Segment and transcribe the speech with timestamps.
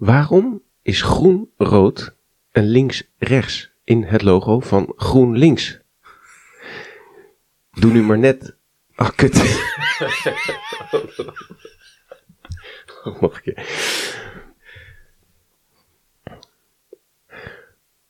[0.00, 2.14] Waarom is groen-rood
[2.50, 5.78] en links-rechts in het logo van GroenLinks?
[7.70, 8.56] Doe nu maar net.
[8.94, 9.34] Ach, kut.
[13.04, 13.66] Nog een keer.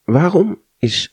[0.04, 1.10] Waarom is.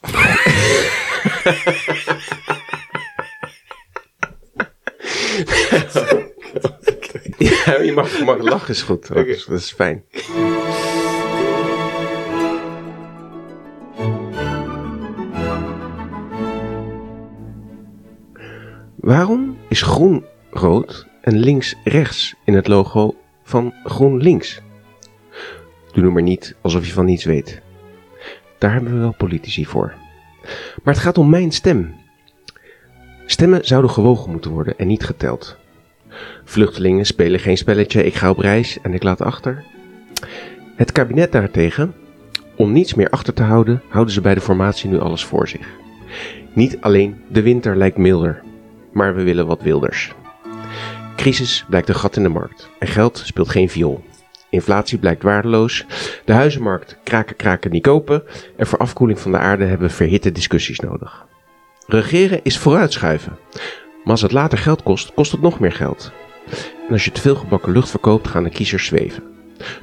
[7.38, 9.08] ja, je mag, mag lachen, is goed.
[9.08, 10.04] Dat is, dat is fijn.
[19.08, 24.60] Waarom is groen rood en links rechts in het logo van GroenLinks?
[25.92, 27.60] Doe nu maar niet alsof je van niets weet.
[28.58, 29.94] Daar hebben we wel politici voor.
[30.82, 31.94] Maar het gaat om mijn stem.
[33.26, 35.56] Stemmen zouden gewogen moeten worden en niet geteld.
[36.44, 39.64] Vluchtelingen spelen geen spelletje, ik ga op reis en ik laat achter.
[40.76, 41.94] Het kabinet daartegen,
[42.56, 45.68] om niets meer achter te houden, houden ze bij de formatie nu alles voor zich.
[46.52, 48.42] Niet alleen de winter lijkt milder,
[48.98, 50.12] maar we willen wat wilders.
[51.16, 54.04] Crisis blijkt een gat in de markt en geld speelt geen viool.
[54.50, 55.84] Inflatie blijkt waardeloos,
[56.24, 58.22] de huizenmarkt kraken kraken niet kopen
[58.56, 61.26] en voor afkoeling van de aarde hebben we verhitte discussies nodig.
[61.86, 63.38] Regeren is vooruitschuiven,
[64.02, 66.12] maar als het later geld kost, kost het nog meer geld.
[66.86, 69.22] En als je te veel gebakken lucht verkoopt, gaan de kiezers zweven.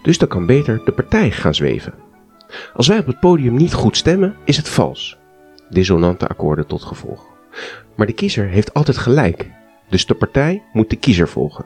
[0.01, 1.93] Dus dan kan beter de partij gaan zweven.
[2.73, 5.17] Als wij op het podium niet goed stemmen, is het vals.
[5.69, 7.25] Dissonante akkoorden tot gevolg.
[7.95, 9.49] Maar de kiezer heeft altijd gelijk.
[9.89, 11.65] Dus de partij moet de kiezer volgen.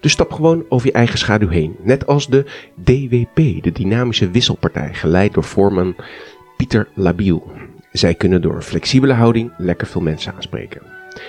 [0.00, 1.76] Dus stap gewoon over je eigen schaduw heen.
[1.82, 2.44] Net als de
[2.84, 5.96] DWP, de Dynamische Wisselpartij, geleid door voorman
[6.56, 7.50] Pieter Labiel.
[7.92, 10.82] Zij kunnen door een flexibele houding lekker veel mensen aanspreken.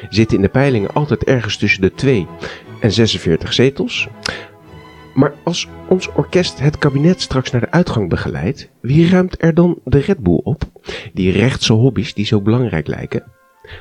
[0.10, 2.28] Zitten in de peilingen altijd ergens tussen de 2
[2.80, 4.08] en 46 zetels.
[5.14, 9.80] Maar als ons orkest het kabinet straks naar de uitgang begeleidt, wie ruimt er dan
[9.84, 10.64] de Red Bull op?
[11.14, 13.24] Die rechtse hobby's die zo belangrijk lijken.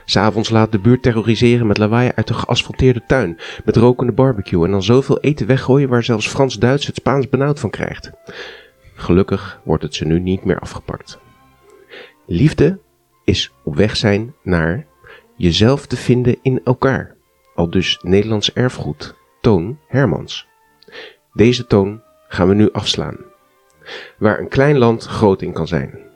[0.04, 4.70] S'avonds laat de buurt terroriseren met lawaai uit de geasfalteerde tuin, met rokende barbecue en
[4.70, 8.10] dan zoveel eten weggooien waar zelfs Frans-Duits het Spaans benauwd van krijgt.
[8.94, 11.18] Gelukkig wordt het ze nu niet meer afgepakt.
[12.26, 12.78] Liefde
[13.24, 14.86] is op weg zijn naar
[15.36, 17.16] jezelf te vinden in elkaar.
[17.54, 20.46] Al dus Nederlands erfgoed, Toon Hermans.
[21.32, 23.16] Deze toon gaan we nu afslaan.
[24.18, 26.07] Waar een klein land groot in kan zijn.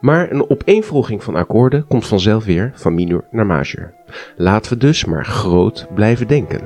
[0.00, 3.94] Maar een opeenvolging van akkoorden komt vanzelf weer van minor naar majeur.
[4.36, 6.60] Laten we dus maar groot blijven denken.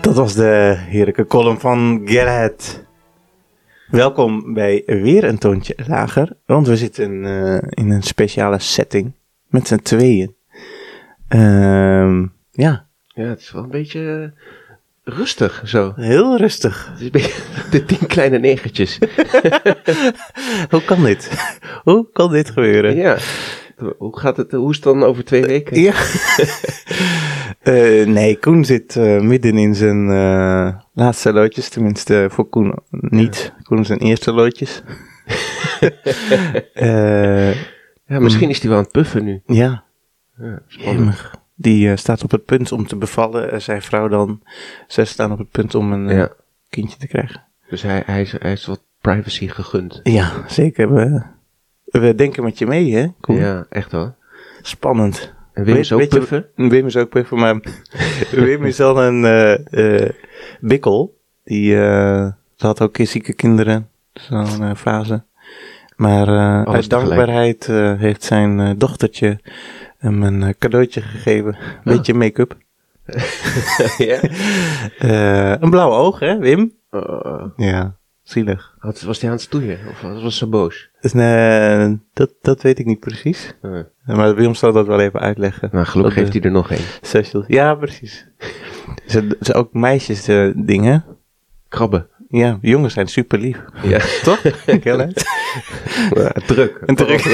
[0.00, 2.88] Dat was de heerlijke column van Gerrit.
[3.90, 9.12] Welkom bij weer een toontje lager, want we zitten uh, in een speciale setting
[9.48, 10.34] met z'n tweeën.
[11.34, 12.86] Uh, ja.
[13.06, 14.42] Ja, het is wel een beetje uh,
[15.10, 15.92] rustig zo.
[15.96, 16.92] Heel rustig.
[17.70, 18.98] De tien kleine negertjes.
[20.70, 21.30] Hoe kan dit?
[21.88, 22.96] Hoe kan dit gebeuren?
[22.96, 23.16] Ja.
[23.98, 24.52] Hoe gaat het?
[24.52, 25.80] Hoe is het dan over twee weken?
[25.80, 25.92] Ja.
[27.62, 31.68] uh, nee, Koen zit uh, midden in zijn uh, laatste loodjes.
[31.68, 33.52] Tenminste, voor Koen niet.
[33.56, 33.62] Ja.
[33.62, 34.82] Koen zijn eerste loodjes.
[38.06, 39.42] ja, misschien is hij wel aan het puffen nu.
[39.46, 39.84] Ja.
[40.38, 40.62] ja.
[41.62, 43.62] Die staat op het punt om te bevallen.
[43.62, 44.42] zijn vrouw dan.
[44.86, 46.32] Zij staan op het punt om een ja.
[46.68, 47.42] kindje te krijgen.
[47.68, 50.00] Dus hij, hij, is, hij is wat privacy gegund.
[50.02, 50.94] Ja, zeker.
[50.94, 51.22] We,
[51.84, 53.06] we denken met je mee, hè?
[53.20, 54.14] Ja, echt hoor.
[54.62, 55.32] Spannend.
[55.52, 56.46] En Wim is ook puffen?
[56.54, 57.60] Je, Wim is ook puffen, maar
[58.30, 60.10] Wim is al een uh, uh,
[60.60, 61.18] bikkel.
[61.44, 65.22] Die uh, had ook zieke kinderen, zo'n fase.
[65.96, 66.26] Maar
[66.66, 67.66] uit dankbaarheid
[67.98, 69.38] heeft zijn dochtertje
[70.00, 71.56] hem een cadeautje gegeven.
[71.56, 72.56] Een beetje make-up.
[73.98, 74.20] ja?
[75.60, 76.72] een blauw oog, hè, Wim?
[76.90, 78.74] Uh, ja, zielig.
[78.80, 79.78] Wat, was hij aan het stoeien?
[79.88, 80.90] Of was ze boos?
[81.00, 83.54] Dus, nee, dat, dat weet ik niet precies.
[83.62, 83.80] Uh.
[84.04, 85.68] Maar Willem zal dat wel even uitleggen.
[85.72, 86.84] Nou, gelukkig heeft hij er nog één.
[87.00, 87.44] Socials.
[87.48, 88.26] Ja, precies.
[89.06, 91.04] Ze zijn ook meisjes uh, dingen.
[91.68, 92.08] Krabben.
[92.28, 93.58] Ja, jongens zijn super lief.
[93.82, 93.98] Ja.
[94.22, 94.42] Toch?
[94.82, 94.98] Heel.
[96.14, 96.82] Ja, druk.
[96.86, 97.24] Een druk.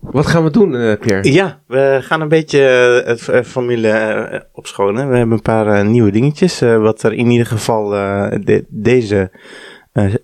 [0.00, 1.32] Wat gaan we doen, uh, Pierre?
[1.32, 2.58] Ja, we gaan een beetje
[3.04, 3.88] het uh, formule
[4.32, 5.08] uh, opschonen.
[5.10, 6.60] We hebben een paar nieuwe dingetjes.
[6.60, 9.30] wat er in ieder geval de, deze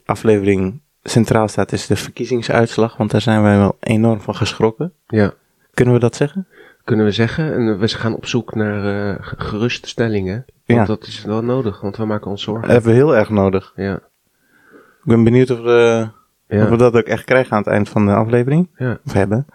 [0.05, 2.97] aflevering centraal staat, is de verkiezingsuitslag.
[2.97, 4.93] Want daar zijn wij wel enorm van geschrokken.
[5.07, 5.33] Ja.
[5.75, 6.47] Kunnen we dat zeggen?
[6.85, 7.55] Kunnen we zeggen.
[7.55, 10.45] En we gaan op zoek naar geruststellingen.
[10.67, 10.85] Want Ja.
[10.85, 12.63] dat is wel nodig, want we maken ons zorgen.
[12.63, 13.73] Dat hebben we heel erg nodig.
[13.77, 13.95] Ja.
[13.95, 16.09] Ik ben benieuwd of we,
[16.53, 18.69] Of we dat ook echt krijgen aan het eind van de aflevering.
[19.07, 19.47] Of hebben.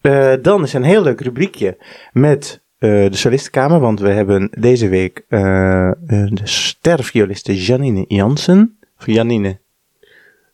[0.00, 1.76] Eh, dan is een heel leuk rubriekje
[2.12, 8.78] met de solistenkamer, want we hebben deze week eh, eh, de stervioliste Janine Jansen.
[8.98, 9.58] Of Janine.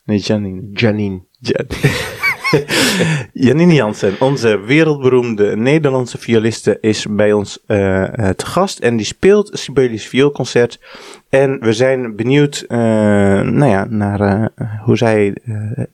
[0.04, 0.62] Nee, Janine.
[0.72, 1.20] Janine.
[1.38, 1.66] Jan-
[3.32, 7.76] Janine Jansen, onze wereldberoemde Nederlandse violiste, is bij ons eh,
[8.28, 8.78] te gast.
[8.78, 10.81] En die speelt Sibelius vioolconcert.
[11.28, 12.78] En we zijn benieuwd eh,
[13.40, 14.44] nou ja, naar eh,
[14.84, 15.37] hoe zij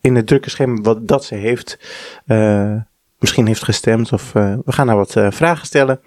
[0.00, 1.78] in het drukke schema, wat dat ze heeft,
[3.18, 4.12] misschien heeft gestemd.
[4.12, 6.00] Of we gaan haar wat vragen stellen.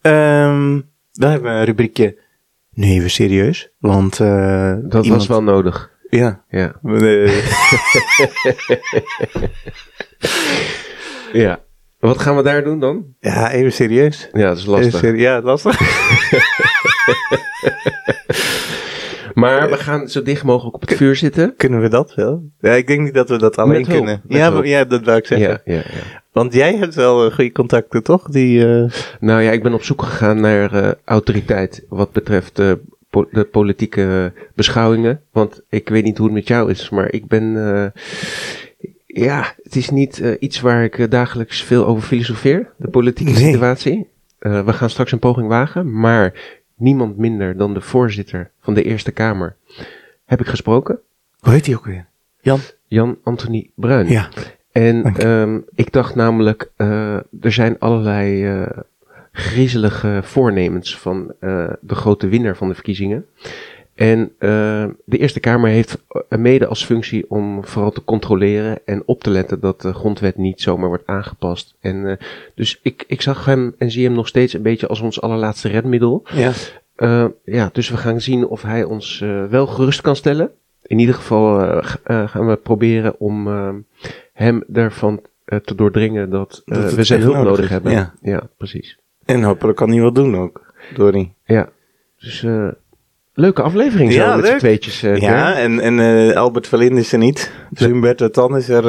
[0.00, 0.80] Ehm,
[1.12, 2.16] dan hebben we een rubriekje,
[2.74, 3.68] nu even serieus.
[3.78, 4.24] Want Dat
[5.04, 5.90] iemand- was wel nodig.
[6.16, 6.44] Ja.
[6.48, 6.74] Ja.
[11.32, 11.60] Ja.
[11.98, 13.04] Wat gaan we daar doen dan?
[13.20, 14.28] ja, even serieus.
[14.32, 15.02] Ja, dat is lastig.
[15.02, 15.80] Even ja, lastig.
[19.34, 21.54] Maar we gaan zo dicht mogelijk op het vuur zitten.
[21.56, 22.50] Kunnen we dat wel?
[22.60, 24.22] Ja, ik denk niet dat we dat alleen kunnen.
[24.28, 24.64] Ja, hulp.
[24.64, 25.48] ja, dat wou ik zeggen.
[25.48, 26.22] Ja, ja, ja.
[26.32, 28.28] Want jij hebt wel eh, goede contacten, toch?
[28.28, 28.90] Die, eh,
[29.20, 32.62] Nou ja, ik ben op zoek gegaan naar eh, autoriteit wat betreft
[33.16, 35.20] po- de politieke beschouwingen.
[35.32, 37.74] Want ik weet niet hoe het met jou is, maar ik ben.
[37.74, 38.02] eh,
[39.06, 43.32] ja, het is niet eh, iets waar ik eh, dagelijks veel over filosofeer, de politieke
[43.32, 43.52] Nee.
[43.52, 44.08] situatie.
[44.38, 46.34] We gaan straks een poging wagen, maar
[46.74, 49.56] niemand minder dan de voorzitter van de Eerste Kamer
[50.24, 50.98] heb ik gesproken.
[51.40, 52.06] hoe heet die ook weer?
[52.40, 52.58] Jan?
[52.86, 54.08] Jan Anthony Bruin.
[54.08, 54.28] Ja.
[54.72, 58.44] En ehm, ik dacht namelijk, er zijn allerlei
[59.36, 63.26] griezelige voornemens van eh, de grote winnaar van de verkiezingen.
[63.96, 69.02] En eh, de Eerste Kamer heeft eh, mede als functie om vooral te controleren en
[69.06, 71.74] op te letten dat de grondwet niet zomaar wordt aangepast.
[71.80, 72.16] En eh,
[72.54, 75.68] dus ik, ik zag hem en zie hem nog steeds een beetje als ons allerlaatste
[75.68, 76.22] redmiddel.
[76.32, 76.52] Ja.
[76.96, 79.18] Eh, ja, dus we gaan zien of hij ons
[79.50, 80.50] wel gerust kan stellen.
[80.82, 83.46] In ieder geval gaan we proberen om
[84.32, 88.12] hem ervan te doordringen dat, we zijn hulp nodig nodig hebben.
[88.22, 88.48] ja.
[88.56, 88.98] precies.
[89.26, 90.60] En hopelijk kan hij wat doen ook,
[90.94, 91.32] Dory.
[91.44, 91.68] Ja,
[92.18, 92.68] dus eh,
[93.34, 94.58] leuke aflevering zo Ja, met leuk.
[94.58, 95.02] tweetjes.
[95.02, 97.52] eh, ja, en, en eh, Albert Verlinde is er niet.
[97.70, 98.82] Dus Humberto Tan is er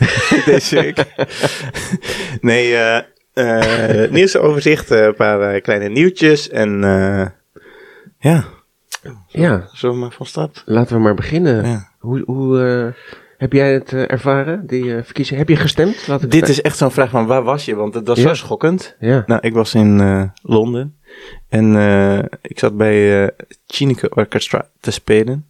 [0.44, 1.04] deze week.
[2.40, 2.76] nee,
[4.10, 6.48] nieuwsoverzicht, een paar kleine nieuwtjes.
[6.48, 7.26] En eh,
[8.18, 8.44] ja,
[9.28, 10.62] ja, zullen we maar van start?
[10.66, 11.66] laten we maar beginnen.
[11.66, 11.88] Ja.
[11.98, 12.94] Hoe, hoe
[13.42, 15.38] heb jij het eh, ervaren, die eh, verkiezing?
[15.38, 16.06] Heb je gestemd?
[16.06, 17.74] Laat ik Dit is echt zo'n vraag van waar was je?
[17.74, 18.28] Want het was Ja.
[18.28, 18.96] zo schokkend.
[19.00, 20.96] Ja, Nou, ik was in eh, Londen.
[21.48, 23.28] En eh, ik zat bij eh
[23.66, 25.46] Chineke Orchestra te spelen.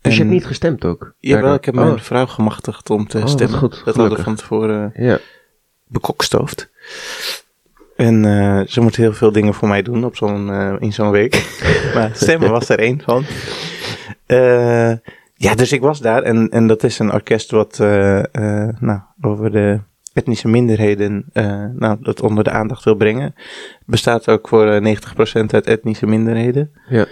[0.00, 1.14] dus je hebt niet gestemd ook?
[1.18, 3.58] Jawel, ik heb mijn Oh, vrouw gemachtigd om te Oh, stemmen.
[3.58, 5.18] goed, dat hadden we van tevoren ja.
[5.86, 6.70] bekokstoofd.
[7.96, 11.10] En eh, ze moet heel veel dingen voor mij doen op zo'n, eh, in zo'n
[11.10, 11.60] week.
[11.94, 13.24] maar stemmen was er één van.
[14.26, 14.92] Eh,
[15.42, 16.22] ja, dus ik was daar.
[16.22, 19.80] En, en dat is een orkest wat eh, eh, nou, over de
[20.12, 23.34] etnische minderheden eh, nou, dat onder de aandacht wil brengen.
[23.86, 26.70] Bestaat ook voor eh, 90% uit etnische minderheden.
[26.88, 27.06] Ja.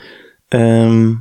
[0.48, 1.14] Ehm,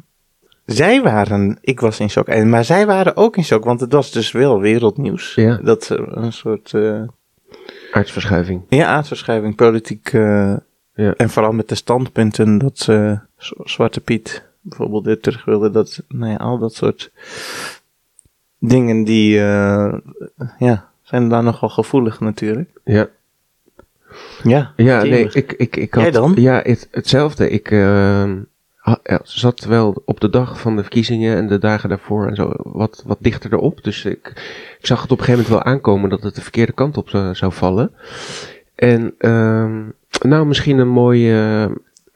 [0.65, 4.12] zij waren, ik was in shock, maar zij waren ook in shock, want het was
[4.12, 5.36] dus wel wereldnieuws.
[5.36, 5.57] Ja.
[5.57, 6.74] Dat een soort
[7.92, 8.62] Aardsverschuiving.
[8.69, 10.12] ja, aardverschuiving, politiek.
[10.12, 11.13] Ja.
[11.18, 12.89] En vooral met de standpunten dat
[13.63, 15.71] Zwarte Piet bijvoorbeeld weer terug wilde.
[15.71, 17.11] Dat, nou ja, al dat soort
[18.59, 19.93] dingen die, eh,
[20.57, 22.69] ja, zijn daar nogal gevoelig natuurlijk.
[22.83, 23.09] Ja.
[24.43, 26.03] Ja, Ja, nee, ik, ik, ik had...
[26.03, 26.33] Jij dan?
[26.35, 27.49] Ja, het, hetzelfde.
[27.49, 28.31] Ik eh,
[29.23, 33.03] zat wel op de dag van de verkiezingen en de dagen daarvoor en zo wat,
[33.06, 33.83] wat dichter erop.
[33.83, 34.27] Dus ik,
[34.80, 37.09] ik zag het op een gegeven moment wel aankomen dat het de verkeerde kant op
[37.09, 37.92] zou, zou vallen.
[38.75, 39.83] En ehm,
[40.21, 41.31] nou, misschien een mooi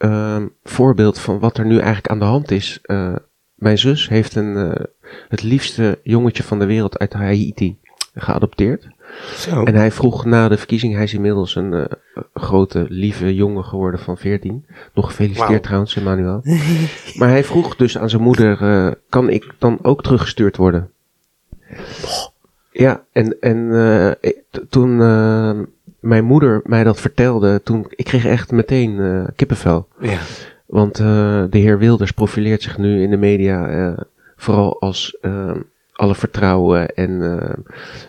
[0.01, 2.79] eh, ehm, voorbeeld van wat er nu eigenlijk aan de hand is.
[2.81, 3.15] Eh,
[3.55, 4.85] mijn zus heeft een, eh,
[5.29, 7.79] het liefste jongetje van de wereld uit Haiti
[8.13, 8.87] geadopteerd.
[9.35, 9.63] Zo.
[9.63, 11.85] En hij vroeg na de verkiezing, hij is inmiddels een eh,
[12.33, 14.65] grote, lieve jongen geworden van 14.
[14.93, 16.41] Nog gefeliciteerd trouwens, Emmanuel.
[17.19, 20.91] maar hij vroeg dus aan zijn moeder, eh, kan ik dan ook teruggestuurd worden?
[22.71, 23.71] Ja, en, en
[24.21, 25.59] eh, t- toen eh,
[26.01, 29.87] mijn moeder mij dat vertelde, toen, ik kreeg echt meteen eh, kippenvel.
[29.99, 30.19] ja.
[30.71, 33.97] Want eh, de heer Wilders profileert zich nu in de media eh,
[34.35, 35.55] vooral als eh,
[35.93, 37.19] alle vertrouwen en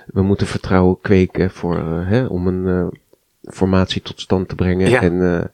[0.07, 2.91] we moeten vertrouwen kweken voor, hè, om een
[3.43, 4.91] formatie tot stand te brengen.
[4.91, 5.03] Ja.
[5.03, 5.51] En,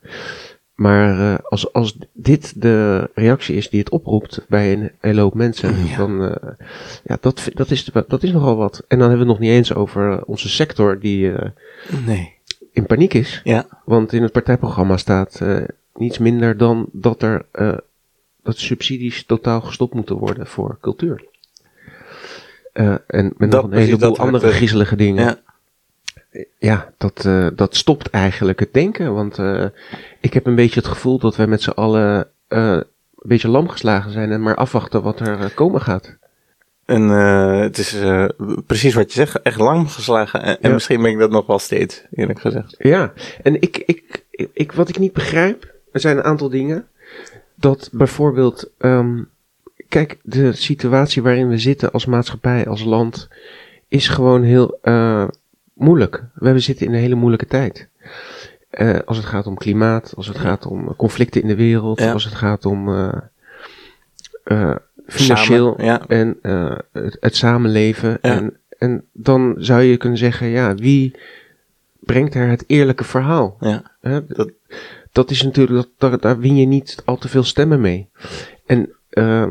[0.79, 5.35] maar eh, als, als dit de reactie is die het oproept bij een hele hoop
[5.35, 5.97] mensen, Ja.
[5.97, 6.51] dan eh,
[7.05, 8.85] ja, dat, dat, is, dat is nogal wat.
[8.89, 11.33] En dan hebben we het nog niet eens over eh, onze sector die
[12.07, 12.35] Nee.
[12.73, 13.41] in paniek is.
[13.45, 13.67] Ja.
[13.85, 15.43] Want in het partijprogramma staat
[15.95, 17.45] niets minder dan dat er
[18.43, 21.25] dat subsidies totaal gestopt moeten worden voor cultuur.
[22.73, 25.25] En met Dat nog een heleboel andere griezelige dingen.
[25.25, 25.39] Ja.
[26.59, 29.15] Ja, dat, eh, dat stopt eigenlijk het denken.
[29.15, 29.65] Want eh,
[30.21, 33.69] ik heb een beetje het gevoel dat wij met z'n allen eh, een beetje lam
[33.69, 36.17] geslagen zijn en maar afwachten wat er komen gaat.
[36.85, 37.97] En het is
[38.67, 40.43] precies wat je zegt, echt lang geslagen.
[40.43, 40.69] En, Ja.
[40.69, 42.75] misschien ben ik dat nog wel steeds, eerlijk gezegd.
[42.79, 46.87] Ja, en ik, ik, ik, wat ik niet begrijp, er zijn een aantal dingen.
[47.55, 49.23] Dat bijvoorbeeld, ehm,
[49.89, 53.29] kijk, de situatie waarin we zitten als maatschappij, als land,
[53.89, 54.79] is gewoon heel
[55.79, 56.25] moeilijk.
[56.35, 57.89] We zitten in een hele moeilijke tijd.
[58.71, 62.13] Eh, als het gaat om klimaat, als het gaat om conflicten in de wereld, Ja.
[62.13, 63.13] als het gaat om eh,
[64.45, 66.07] eh, financieel Samen, ja.
[66.09, 68.11] en eh, het, het samenleven.
[68.11, 68.19] Ja.
[68.37, 71.15] En, en dan zou je kunnen zeggen, ja, wie
[72.01, 73.57] brengt er het eerlijke verhaal?
[74.01, 74.51] Hè, Dat-
[75.13, 78.09] dat, is natuurlijk, dat, daar, daar win je niet al te veel stemmen mee.
[78.67, 79.49] En eh,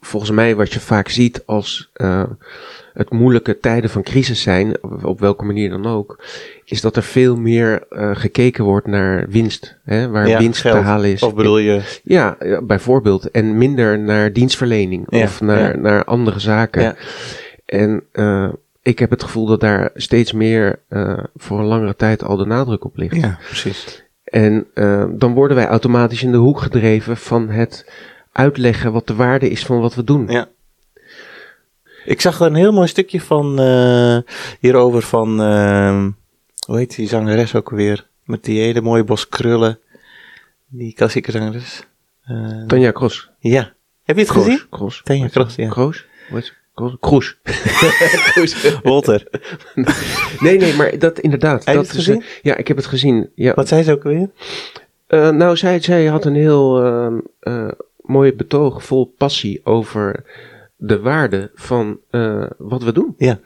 [0.00, 2.22] volgens mij wat je vaak ziet als eh,
[2.98, 6.24] het moeilijke tijden van crisis zijn, op, welke manier dan ook,
[6.64, 9.76] is dat er veel meer eh, gekeken wordt naar winst.
[9.84, 10.76] Hè, waar Ja, winst geld.
[10.76, 11.22] te halen is.
[11.22, 13.30] Of bedoel je, Ja, bijvoorbeeld.
[13.30, 15.80] En minder naar dienstverlening Ja, of naar, ja.
[15.80, 16.82] naar andere zaken.
[16.82, 16.94] Ja.
[17.66, 18.48] En eh,
[18.82, 22.46] ik heb het gevoel dat daar steeds meer eh, voor een langere tijd al de
[22.46, 23.16] nadruk op ligt.
[23.16, 24.04] ja, precies.
[24.24, 24.66] En
[25.18, 27.90] dan worden wij automatisch in de hoek gedreven van het
[28.32, 30.26] uitleggen wat de waarde is van wat we doen.
[30.28, 30.48] Ja.
[32.08, 34.18] Ik zag een heel mooi stukje van eh,
[34.60, 36.10] hierover van, ehm,
[36.66, 38.06] hoe heet die zangeres ook alweer?
[38.24, 39.78] Met die hele mooie bos krullen.
[40.66, 41.82] Die klassieke zangeres.
[42.24, 43.30] Eh, Tanja Kroos.
[43.38, 43.72] ja.
[44.04, 44.60] Heb je het gezien?
[44.70, 45.00] Kroos.
[45.04, 45.62] Tanja ze?
[45.62, 45.68] ja.
[45.68, 46.06] Kroos?
[46.74, 47.38] Kroos?
[48.32, 48.78] Kroes.
[48.82, 49.26] Walter.
[50.40, 51.64] Nee, nee, maar dat inderdaad.
[51.64, 52.20] Heb je dat het gezien?
[52.20, 53.30] eh, ja, ik heb het gezien.
[53.34, 53.54] Ja.
[53.54, 54.30] Wat zei ze ook alweer?
[55.06, 56.84] Eh, nou, zij, zij had een heel
[57.40, 60.24] eh, mooi betoog vol passie over
[60.78, 63.14] de waarde van eh, wat we doen.
[63.16, 63.40] Ja.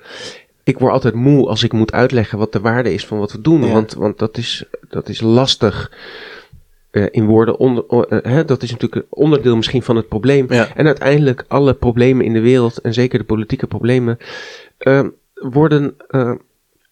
[0.64, 3.40] Ik word altijd moe als ik moet uitleggen wat de waarde is van wat we
[3.40, 3.64] doen.
[3.64, 3.72] Ja.
[3.72, 5.92] Want, want dat, is, dat is lastig
[6.90, 7.58] eh, in woorden.
[7.58, 10.46] Onder, eh, hè, dat is natuurlijk een onderdeel misschien van het probleem.
[10.52, 10.74] Ja.
[10.74, 14.18] En uiteindelijk alle problemen in de wereld, en zeker de politieke problemen,
[15.34, 15.96] worden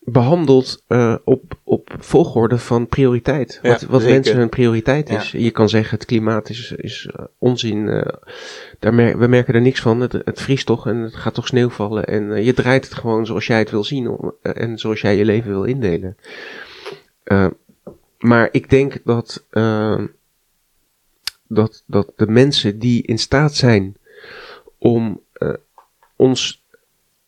[0.05, 3.59] behandeld eh, op, op volgorde van prioriteit.
[3.63, 4.15] Ja, wat wat zeker.
[4.15, 5.31] mensen hun prioriteit is.
[5.31, 7.89] Je kan zeggen het klimaat is, is eh, onzin.
[7.89, 8.15] eh,
[8.79, 10.01] daar mer- we merken er niks van.
[10.01, 12.05] Het, het vriest toch en het gaat toch sneeuw vallen.
[12.07, 15.25] En je draait het gewoon zoals jij het wil zien om- en zoals jij je
[15.25, 16.17] leven wil indelen.
[18.19, 19.45] Maar ik denk dat,
[21.49, 23.97] dat, dat de mensen die in staat zijn
[24.79, 25.21] om
[26.17, 26.60] ons,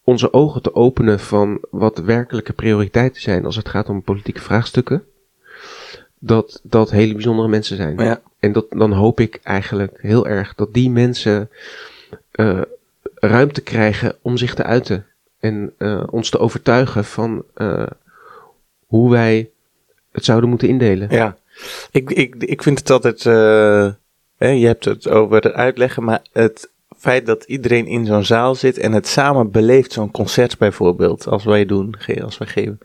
[0.05, 5.05] onze ogen te openen van wat werkelijke prioriteiten zijn als het gaat om politieke vraagstukken,
[6.19, 7.99] dat dat hele bijzondere mensen zijn.
[7.99, 8.21] Ja.
[8.39, 11.51] En dat, dan hoop ik eigenlijk heel erg dat die mensen
[12.31, 12.61] eh,
[13.15, 15.07] ruimte krijgen om zich te uiten.
[15.39, 17.87] En eh, ons te overtuigen van eh,
[18.87, 19.51] hoe wij
[20.13, 21.11] het zouden moeten indelen.
[21.11, 21.37] Ja,
[21.91, 23.25] ik, ik, ik vind het altijd.
[24.37, 26.71] hè, je hebt het over het uitleggen, maar het
[27.03, 31.45] feit dat iedereen in zo'n zaal zit en het samen beleeft, zo'n concert bijvoorbeeld, als
[31.45, 31.95] wij doen,
[32.25, 32.79] als wij geven.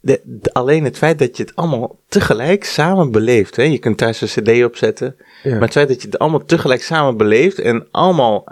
[0.00, 3.56] De, de- alleen het feit dat je het allemaal tegelijk samen beleeft.
[3.56, 3.62] Hè?
[3.62, 5.50] Je kunt thuis een CD opzetten, Ja.
[5.52, 8.44] maar het feit dat je het allemaal tegelijk samen beleeft en allemaal.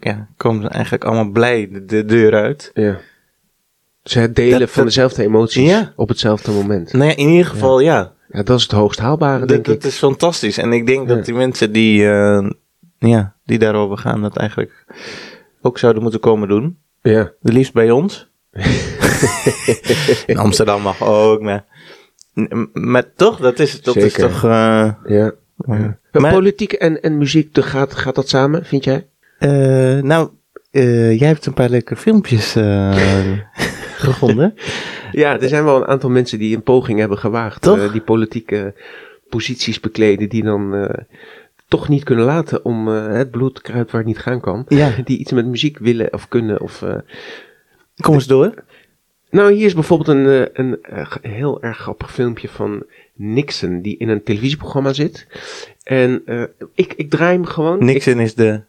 [0.00, 2.70] Ja, komen ze eigenlijk allemaal blij de, de deur uit.
[2.74, 2.98] Ja.
[4.02, 5.92] Ze het delen Dat- van dat- dezelfde emoties Ja.
[5.96, 6.92] op hetzelfde moment.
[6.92, 8.12] Nou ja, in ieder geval ja.
[8.28, 9.84] Ja, dat is het hoogst haalbare, Dat, denk dat ik.
[9.84, 10.58] is fantastisch.
[10.58, 12.50] En ik denk dat die mensen die, eh,
[13.08, 14.84] ja, die daarover gaan, dat eigenlijk
[15.62, 16.78] ook zouden moeten komen doen.
[17.02, 17.32] Ja.
[17.40, 18.30] De liefst bij ons.
[20.26, 21.64] In Amsterdam mag ook, maar,
[22.72, 24.44] maar toch, dat is, dat is toch...
[24.44, 24.50] eh,
[25.06, 25.32] ja.
[25.66, 25.98] ja.
[26.12, 29.06] Maar Politiek en, en muziek, de- gaat, gaat dat samen, vind jij?
[29.38, 30.30] eh, nou,
[30.70, 32.52] eh, jij hebt een paar leuke filmpjes
[34.06, 34.54] gevonden.
[35.12, 37.62] Ja, er zijn wel een aantal mensen die een poging hebben gewaagd.
[37.92, 38.74] Die politieke
[39.28, 40.88] posities bekleden, die dan
[41.68, 44.64] toch niet kunnen laten om eh, het bloed kruipt waar het niet gaan kan.
[44.68, 44.90] Ja.
[45.04, 46.60] Die iets met muziek willen of kunnen.
[46.60, 46.96] Of, eh,
[48.00, 48.54] Kom eens door.
[49.30, 54.08] Nou, hier is bijvoorbeeld een, eh, een heel erg grappig filmpje van Nixon, die in
[54.08, 55.26] een televisieprogramma zit.
[55.82, 56.42] En eh,
[56.74, 57.76] ik, ik draai hem gewoon.
[57.80, 58.60] Ik- Nixon is de...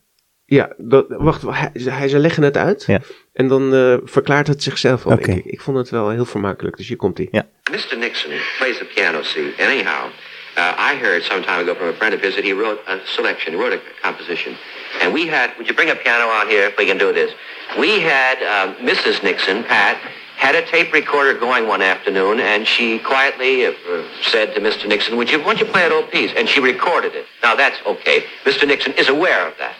[0.45, 2.83] ja, dat, wacht, hij, hij, ze leggen het uit.
[2.87, 3.01] Ja.
[3.33, 5.45] En dan eh, verklaart het zichzelf al, denk ik.
[5.45, 7.27] Ik vond het wel heel vermakelijk, dus hier komt hij.
[7.31, 7.97] Mr.
[7.99, 9.53] Nixon plays the piano, see.
[9.59, 10.09] Anyhow,
[10.57, 12.99] uh, I heard some time ago from a friend of his that he wrote a
[13.15, 14.57] selection, wrote a composition.
[15.01, 17.31] And we had, would you bring a piano out here if we can do this?
[17.77, 18.39] We had
[18.77, 19.23] Mrs.
[19.23, 19.97] Nixon, Pat,
[20.37, 23.73] had a tape recorder going one afternoon, and she quietly uh,
[24.21, 24.87] said to Mr.
[24.87, 26.31] Nixon, would you, why don't you play an old piece?
[26.37, 27.25] And she recorded it.
[27.41, 28.23] Now that's okay.
[28.45, 28.67] Mr.
[28.67, 29.75] Nixon is aware of that.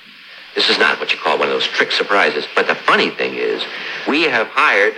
[0.55, 2.46] This is not what you call one of those trick surprises.
[2.55, 3.63] But the funny thing is,
[4.07, 4.96] we have hired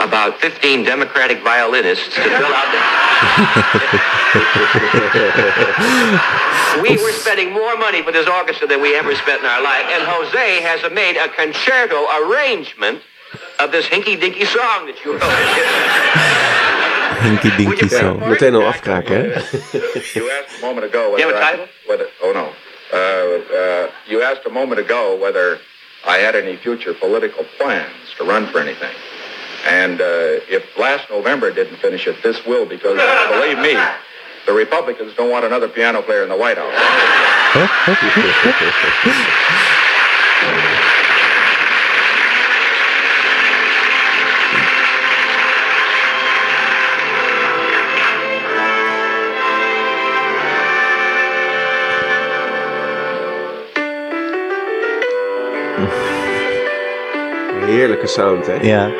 [0.00, 2.80] about 15 Democratic violinists to fill out the.
[6.82, 9.84] we were spending more money for this orchestra than we ever spent in our life,
[9.90, 13.00] and Jose has made a concerto arrangement
[13.60, 15.22] of this hinky dinky song that you wrote.
[17.24, 18.14] Hinky dinky zo.
[18.18, 20.14] Meteen al afkraken, hè?
[20.14, 21.68] You asked a moment ago You have whether a I- title?
[21.86, 22.52] whether oh no,
[22.92, 22.98] uh,
[23.56, 25.58] uh, you asked a moment ago whether
[26.06, 28.94] I had any future political plans to run for anything.
[29.66, 30.04] And uh,
[30.48, 32.98] if last November didn't finish it, this will because
[33.30, 33.74] believe me,
[34.46, 36.74] the Republicans don't want another piano player in the White House.
[57.66, 58.54] Heerlijke sound, hè?
[58.62, 58.90] Ja.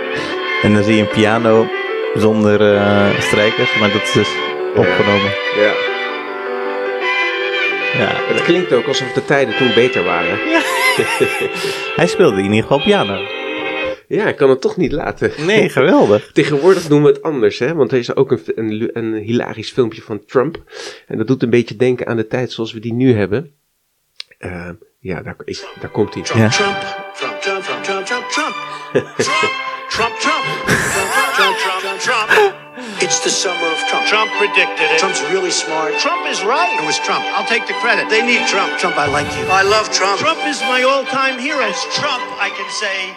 [0.64, 1.66] En dan zie je een piano
[2.14, 4.28] zonder eh, strijkers, maar dat is dus
[4.74, 5.30] opgenomen.
[5.56, 5.72] Ja.
[7.98, 8.10] Ja.
[8.32, 10.38] Het klinkt ook alsof de tijden toen beter waren.
[12.00, 13.20] Hij speelde in ieder geval piano.
[14.08, 15.32] Ja, ik kan het toch niet laten.
[15.46, 16.30] Nee, geweldig.
[16.32, 17.74] Tegenwoordig doen we het anders, hè?
[17.74, 20.62] Want er is ook een, een, een hilarisch filmpje van Trump.
[21.06, 23.54] En dat doet een beetje denken aan de tijd zoals we die nu hebben.
[24.38, 26.22] Eh, ja, daar, is, daar komt hij.
[26.34, 26.48] Ja.
[26.48, 26.76] Trump,
[27.14, 29.72] Trump, Trump, Trump, Trump, Trump, Trump.
[29.94, 32.30] Trump, Trump, Trump, Trump, Trump, Trump, Trump.
[33.00, 34.08] It's the summer of Trump.
[34.08, 34.98] Trump predicted it.
[34.98, 35.94] Trump's really smart.
[36.00, 36.82] Trump is right.
[36.82, 37.24] It was Trump.
[37.38, 38.10] I'll take the credit.
[38.10, 38.76] They need Trump.
[38.80, 39.46] Trump, I like you.
[39.46, 40.18] I love Trump.
[40.18, 41.60] Trump is my all-time hero.
[41.60, 43.14] As Trump, I can say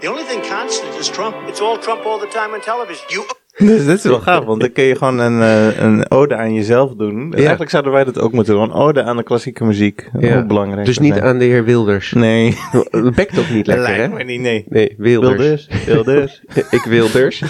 [0.00, 1.34] the only thing constant is Trump.
[1.48, 3.04] It's all Trump all the time on television.
[3.10, 3.26] You
[3.66, 6.54] Dus dat is wel gaaf, want dan kun je gewoon een, eh, een ode aan
[6.54, 7.34] jezelf doen.
[7.34, 8.62] Eigenlijk zouden wij dat ook moeten doen.
[8.62, 10.08] Een ode aan de klassieke muziek.
[10.18, 10.32] Ja.
[10.34, 10.86] Hoe belangrijk.
[10.86, 12.12] Dus niet aan de heer Wilders.
[12.12, 12.56] Nee.
[12.90, 14.08] Dat bekt ook niet lekker, Lijkt hè?
[14.08, 14.64] me niet, nee.
[14.68, 15.68] Nee, Wilders.
[15.86, 15.86] Wilders.
[15.86, 16.42] Wilders.
[16.78, 17.42] ik Wilders.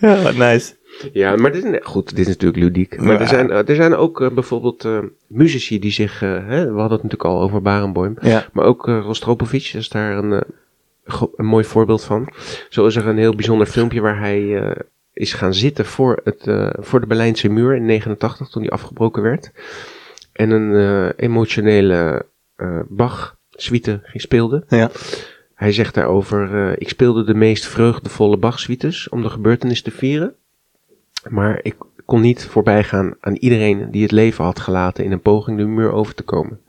[0.00, 0.74] ja, wat nice.
[1.12, 3.00] Ja, maar dit is, goed, dit is natuurlijk ludiek.
[3.00, 3.20] Maar Ja.
[3.20, 4.88] er, zijn, eh, er zijn ook eh, bijvoorbeeld
[5.26, 6.20] muzici die zich...
[6.20, 8.16] hè, we hadden het natuurlijk al over Barenboim.
[8.20, 8.46] Ja.
[8.52, 10.42] Maar ook eh Rostropovich is daar een,
[11.36, 12.32] een mooi voorbeeld van.
[12.68, 14.76] Zo is er een heel bijzonder filmpje waar hij eh,
[15.12, 19.22] is gaan zitten voor, het, eh, voor de Berlijnse muur in 89, toen die afgebroken
[19.22, 19.52] werd.
[20.32, 22.26] En een eh, emotionele
[22.88, 24.64] Bach-suite speelde.
[24.68, 24.90] Ja.
[25.54, 30.34] Hij zegt daarover, ik speelde de meest vreugdevolle Bach-suites om de gebeurtenis te vieren.
[31.28, 35.20] Maar ik kon niet voorbij gaan aan iedereen die het leven had gelaten in een
[35.20, 36.60] poging de muur over te komen.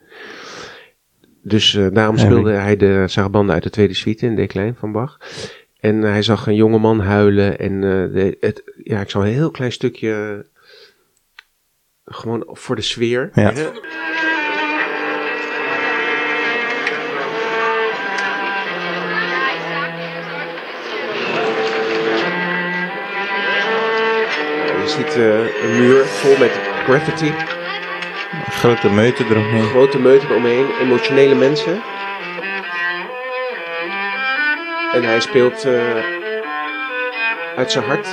[1.41, 4.91] Dus eh, daarom speelde hij de Sarabande uit de tweede suite in D klein van
[4.91, 5.17] Bach.
[5.80, 9.34] En eh, hij zag een jongeman huilen en eh, de, het, ja, ik zal een
[9.34, 10.45] heel klein stukje
[12.06, 13.30] gewoon voor de sfeer.
[13.34, 13.52] Ja.
[24.82, 26.52] Je ziet een muur vol met
[26.84, 27.34] graffiti,
[28.47, 29.63] Grote meute eromheen.
[29.63, 31.82] grote meuten omheen, emotionele mensen.
[34.93, 35.95] En hij speelt eh,
[37.56, 38.08] uit zijn hart.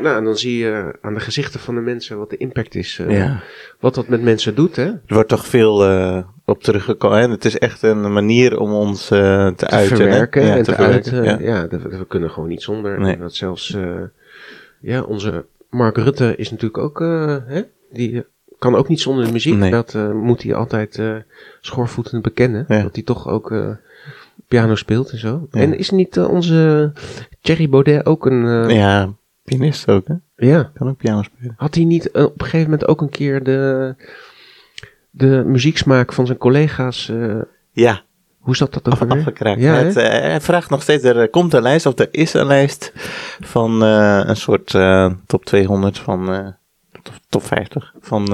[0.00, 2.98] Nou, en dan zie je aan de gezichten van de mensen wat de impact is.
[2.98, 3.40] eh, Ja.
[3.80, 4.84] Wat dat met mensen doet, hè?
[4.86, 7.18] Er wordt toch veel eh, op teruggekomen.
[7.20, 7.28] hè?
[7.28, 9.96] Het is echt een manier om ons eh, te, Te uiten.
[9.96, 10.02] hè?
[10.02, 11.46] verwerken Ja, en te, verwerken, uiten.
[11.46, 11.60] ja.
[11.60, 13.00] Ja, we kunnen gewoon niet zonder.
[13.00, 13.12] Nee.
[13.14, 14.00] En dat zelfs, eh,
[14.80, 17.62] ja, onze Mark Rutte is natuurlijk ook, eh, hè?
[17.92, 18.22] Die eh,
[18.58, 19.54] kan ook niet zonder de muziek.
[19.54, 19.70] Nee.
[19.70, 21.02] Dat eh, moet hij altijd
[21.60, 22.64] schoorvoetend bekennen.
[22.68, 22.82] Ja.
[22.82, 23.54] Dat hij toch ook
[24.48, 25.48] piano speelt en zo.
[25.50, 25.60] Ja.
[25.60, 26.92] En is niet onze
[27.40, 28.68] Thierry Baudet ook een...
[28.68, 29.12] Ja,
[29.44, 30.14] pianist ook, hè?
[30.46, 30.70] ja.
[30.74, 31.54] Kan ook piano spelen.
[31.56, 33.94] Had hij niet op een gegeven moment ook een keer de,
[35.10, 37.12] de muzieksmaak van zijn collega's...
[37.70, 38.02] Ja,
[38.42, 39.60] hoe zat dat ook af, afgekraakt.
[39.60, 42.92] Ja, het, hij vraagt nog steeds, er komt een lijst, of er is een lijst
[43.40, 46.46] van eh, een soort eh, top 200 van, eh,
[47.02, 48.26] top, top 50 van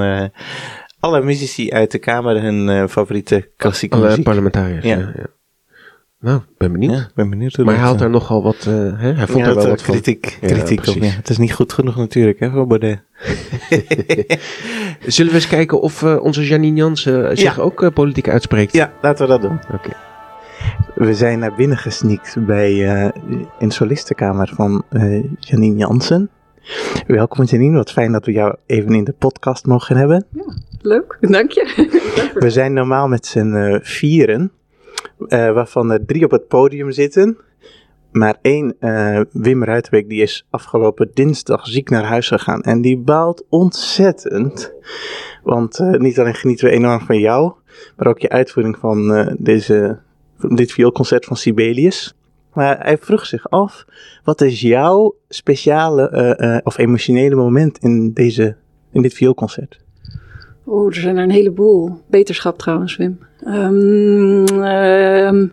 [1.01, 4.25] alle muzici uit de Kamer hun favoriete klassieke Alle muziek.
[4.25, 4.85] parlementariërs.
[4.85, 4.97] Ja.
[4.97, 5.27] Ja.
[6.21, 6.93] Ja, Nou, ben benieuwd.
[6.95, 9.13] Ja, ben benieuwd hoe Maar hij dat, had eh, er nogal wat, eh, hè?
[9.13, 9.95] hij vond ja, er wel dat, wat eh, van.
[9.95, 10.95] kritiek, Ja, kritiek op.
[10.95, 11.05] Ja.
[11.11, 13.01] Het is niet goed genoeg natuurlijk, hè, voor Baudet.
[15.07, 17.63] Zullen we eens kijken of eh, onze Janine Jansen zich Ja.
[17.63, 18.73] ook eh, politiek uitspreekt?
[18.73, 19.59] Ja, laten we dat doen.
[19.73, 19.91] Oké.
[20.95, 23.11] We zijn naar binnen gesneakt bij eh
[23.59, 26.31] een solistenkamer van eh, Janine Jansen.
[27.07, 30.27] Welkom Janine, wat fijn dat we jou even in de podcast mogen hebben.
[30.83, 31.87] Leuk, dank je.
[32.35, 34.53] We zijn normaal met z'n eh, vieren,
[35.29, 37.39] eh, waarvan er drie op het podium zitten.
[38.13, 42.61] Maar één, eh, Wim Ruitenbeek, die is afgelopen dinsdag ziek naar huis gegaan.
[42.61, 44.73] En die baalt ontzettend.
[45.43, 47.53] Want eh, niet alleen genieten we enorm van jou,
[47.97, 49.99] maar ook je uitvoering van deze
[50.39, 52.15] dit vioolconcert van Sibelius.
[52.53, 53.85] Maar hij vroeg zich af,
[54.25, 58.57] wat is jouw speciale of emotionele moment in, deze,
[58.93, 59.87] in dit vioolconcert?
[60.69, 62.01] Oeh, er zijn er een heleboel.
[62.07, 63.19] Beterschap trouwens, Wim.
[63.45, 65.47] Ehm,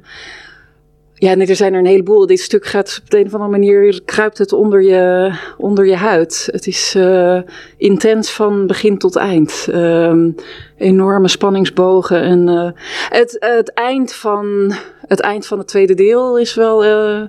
[1.13, 2.25] ja, nee, er zijn er een heleboel.
[2.25, 5.95] Dit stuk gaat op de een of andere manier, kruipt het onder je, onder je
[5.95, 6.49] huid.
[6.51, 7.39] Het is eh,
[7.77, 9.67] intens van begin tot eind.
[9.71, 10.31] Ehm,
[10.77, 12.21] enorme spanningsbogen.
[12.21, 12.71] En eh,
[13.09, 14.73] het, het, eind van,
[15.07, 17.21] het eind van het tweede deel is wel eh,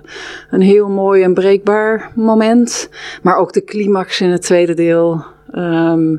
[0.49, 2.89] een heel mooi en breekbaar moment.
[3.21, 5.23] Maar ook de climax in het tweede deel.
[5.51, 6.15] Ehm,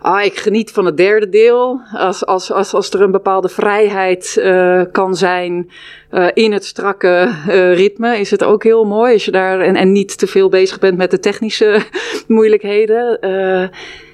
[0.00, 1.80] Ah, ik geniet van het derde deel.
[1.92, 5.70] Als, als, als, als er een bepaalde vrijheid uh, kan zijn
[6.10, 9.12] uh, in het strakke uh, ritme, is het ook heel mooi.
[9.12, 11.82] Als je daar en, en niet te veel bezig bent met de technische
[12.26, 13.20] moeilijkheden.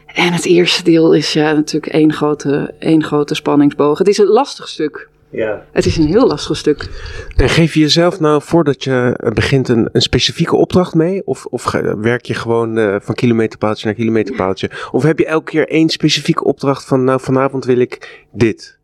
[0.07, 3.99] en het eerste deel is ja, natuurlijk één grote, één grote spanningsboog.
[3.99, 5.09] Het is een lastig stuk.
[5.35, 5.65] Ja.
[5.73, 6.89] Het is een heel lastig stuk.
[7.37, 11.27] En geef je jezelf nou voordat je begint een, een specifieke opdracht mee?
[11.27, 14.71] Of, of werk je gewoon eh, van kilometerpaaltje naar kilometerpaaltje?
[14.91, 18.79] Of heb je elke keer één specifieke opdracht van nou vanavond wil ik dit?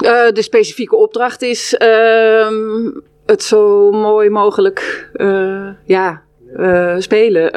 [0.00, 2.90] Eh, de specifieke opdracht is ehm,
[3.26, 6.22] het zo mooi mogelijk eh, ja,
[6.56, 7.52] eh, spelen.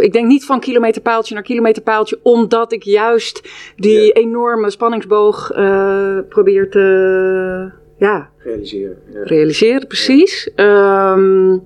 [0.00, 6.70] Ik denk niet van kilometerpaaltje naar kilometerpaaltje, omdat ik juist die enorme spanningsboog eh, probeer
[6.70, 8.96] te ja, Realiseren.
[9.24, 9.86] realiseren.
[9.86, 10.50] Precies.
[10.54, 11.58] Ehm,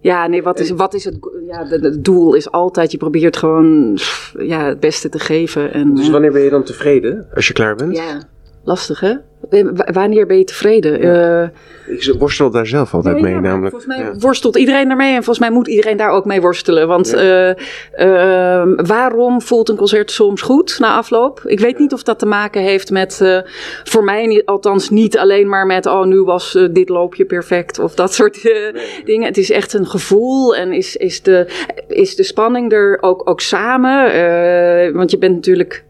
[0.00, 1.18] ja, nee, wat is, wat is het?
[1.46, 3.98] Ja, het doel is altijd, je probeert gewoon
[4.38, 5.72] ja, het beste te geven.
[5.72, 7.96] En, Dus eh, wanneer ben je dan tevreden als je klaar bent?
[7.96, 8.28] ja,
[8.68, 9.14] lastig hè?
[9.50, 11.00] Eh, wa- Wanneer ben je tevreden?
[11.00, 11.48] Eh,
[11.86, 13.70] Ik worstel daar zelf altijd mee ja, namelijk.
[13.80, 16.88] Volgens mij worstelt iedereen daarmee en volgens mij moet iedereen daar ook mee worstelen.
[16.88, 17.48] Want eh,
[17.92, 21.42] ehm, waarom voelt een concert soms goed na afloop?
[21.44, 23.42] Ik weet niet of dat te maken heeft met,
[23.84, 27.94] voor mij niet, althans niet alleen maar met, oh nu was dit loopje perfect of
[27.94, 28.42] dat soort
[29.04, 29.26] dingen.
[29.26, 31.46] Het is echt een gevoel en is, is, de,
[31.88, 34.94] is de spanning er ook, ook samen?
[34.94, 35.84] Want je bent natuurlijk,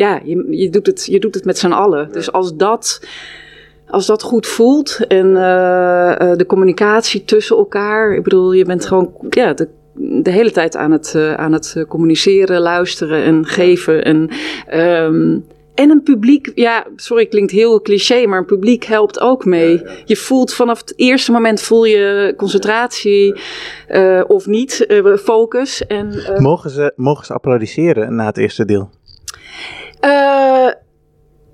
[0.00, 2.12] ja, je, je, doet, het, je doet het met z'n allen.
[2.12, 3.00] Dus als dat
[3.86, 8.14] als dat goed voelt en eh, eh, de communicatie tussen elkaar.
[8.14, 9.68] Ik bedoel, je bent gewoon ja, de,
[10.22, 14.04] de hele tijd aan het, eh, aan het communiceren, luisteren en geven.
[14.04, 14.30] En,
[14.66, 15.38] ehm,
[15.74, 19.82] en een publiek, ja, sorry, klinkt heel cliché, maar een publiek helpt ook mee.
[20.04, 23.40] Je voelt vanaf het eerste moment voel je concentratie
[24.26, 24.86] of niet,
[25.22, 25.86] focus.
[25.86, 28.90] En, Mogen ze, mogen ze applaudisseren na het eerste deel?
[30.00, 30.68] Eh,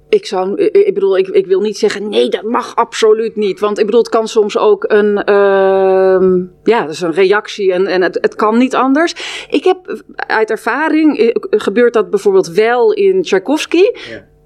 [0.09, 3.61] ik zou, ik bedoel, ik, ik wil niet zeggen nee, dat mag absoluut niet.
[3.61, 7.87] Want ik bedoel, het kan soms ook een, ehm, ja, dat is een reactie en,
[7.87, 9.15] en het, het kan niet anders.
[9.51, 13.85] Ik heb uit ervaring, eh, gebeurt dat bijvoorbeeld wel in Tchaikovsky,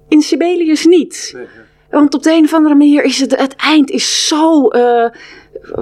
[0.07, 1.37] in Sibelius niet.
[1.89, 5.09] Want op de een of andere manier is het, het eind is zo eh,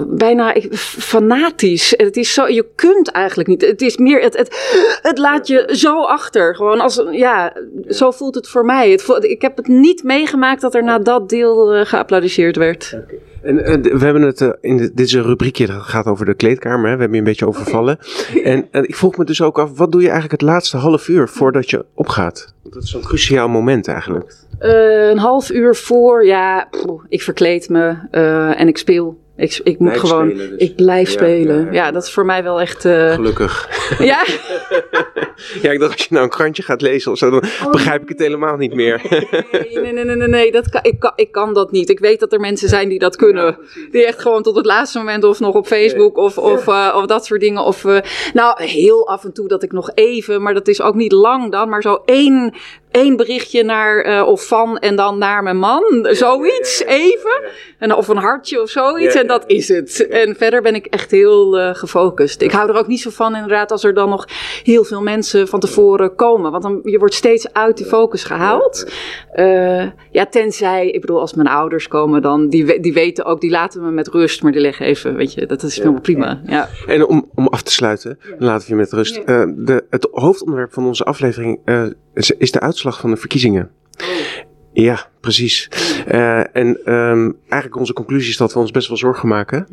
[0.08, 1.94] bijna fanatisch.
[1.96, 3.60] Het is zo, je kunt eigenlijk niet.
[3.60, 6.54] Het is meer, het, het, het laat je zo achter.
[6.56, 7.52] Gewoon als, ja,
[7.88, 8.90] zo voelt het voor mij.
[8.90, 12.96] Het voelt- ik heb het niet meegemaakt dat er na dat deel eh, geapplaudisseerd werd.
[13.42, 16.26] En eh, we hebben het eh, in de- dit is een rubriekje dat gaat over
[16.26, 16.88] de kleedkamer.
[16.88, 16.94] Hè?
[16.94, 17.98] We hebben je een beetje overvallen.
[18.42, 21.28] En ik vroeg me dus ook af, wat doe je eigenlijk het laatste half uur
[21.28, 22.54] voordat je opgaat?
[22.62, 24.34] Dat is zo'n cruciaal moment eigenlijk.
[24.58, 26.68] Een half uur voor, ja,
[27.08, 27.94] ik verkleed me
[28.56, 29.18] en ik speel.
[29.40, 30.58] Ik, ik moet Blijf gewoon, spelen dus.
[30.68, 31.56] ik blijf Ja, spelen.
[31.64, 31.90] ja, Ja, ja.
[31.90, 32.84] dat is voor mij wel echt.
[32.84, 33.68] eh, Gelukkig.
[33.98, 34.24] ja,
[35.62, 38.08] Ja, ik dacht als je nou een krantje gaat lezen of zo, dan begrijp ik
[38.08, 39.00] het helemaal niet meer.
[39.72, 41.88] Nee, nee, nee, nee, nee, dat kan, ik, kan, ik kan dat niet.
[41.90, 43.58] Ik weet dat er mensen zijn die dat kunnen.
[43.90, 47.06] die echt gewoon tot het laatste moment of nog op Facebook of, of, eh, of
[47.06, 47.64] dat soort dingen.
[47.64, 47.98] Of, eh,
[48.32, 51.50] nou, heel af en toe dat ik nog even, maar dat is ook niet lang
[51.52, 52.54] dan, maar zo één,
[52.90, 56.08] één berichtje naar eh, of van en dan naar mijn man.
[56.10, 57.40] Zoiets, even.
[57.78, 59.14] En, of een hartje of zoiets.
[59.14, 60.06] En dat is het.
[60.06, 62.42] En verder ben ik echt heel eh, gefocust.
[62.42, 64.26] Ik hou er ook niet zo van inderdaad als er dan nog
[64.62, 66.50] heel veel mensen van tevoren komen.
[66.50, 68.92] Want dan, je wordt steeds uit die focus gehaald.
[69.32, 73.50] Eh, ja, tenzij, ik bedoel, als mijn ouders komen, dan die, die weten ook, die
[73.50, 76.40] laten me met rust, maar die leggen even, weet je, dat is helemaal prima.
[76.46, 76.68] Ja.
[76.86, 79.14] En om, om af te sluiten, laten we je met rust.
[79.26, 81.60] De, het hoofdonderwerp van onze aflevering
[82.22, 83.70] is, is de uitslag van de verkiezingen.
[84.72, 85.68] Ja, precies.
[86.06, 89.66] Eh, en ehm, eigenlijk onze conclusie is dat we ons best wel zorgen maken.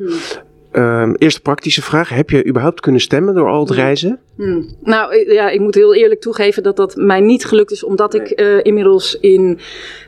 [0.71, 2.09] Ehm, eerste praktische vraag.
[2.09, 4.19] Heb je überhaupt kunnen stemmen door al het reizen?
[4.35, 4.75] Hmm.
[4.83, 8.13] Nou ik- ja, ik moet heel eerlijk toegeven dat dat mij niet gelukt is, omdat
[8.13, 9.59] ik eh, inmiddels in,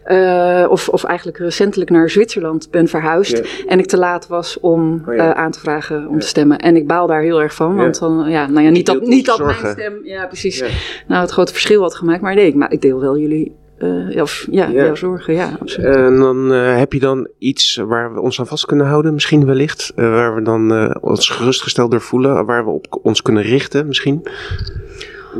[0.04, 3.38] eh, of, of eigenlijk recentelijk naar Zwitserland ben verhuisd.
[3.38, 3.43] Ja.
[3.67, 5.34] En ik te laat was om Oh ja.
[5.34, 6.58] eh, aan te vragen om te stemmen.
[6.60, 9.26] En ik baal daar heel erg van, want dan, ja, nou ja, niet dat, niet
[9.26, 10.63] dat mijn stem, ja precies,
[11.08, 12.22] nou het grote verschil had gemaakt.
[12.22, 14.84] Maar nee, ik, maar ik deel wel jullie eh, ja, of, ja, Ja.
[14.84, 15.96] jouw zorgen, ja, absoluut.
[15.96, 19.46] En dan eh, heb je dan iets waar we ons aan vast kunnen houden, misschien
[19.46, 19.92] wellicht.
[19.96, 23.88] eh, waar we dan eh, ons gerustgesteld door voelen, waar we op ons kunnen richten,
[23.88, 24.24] misschien.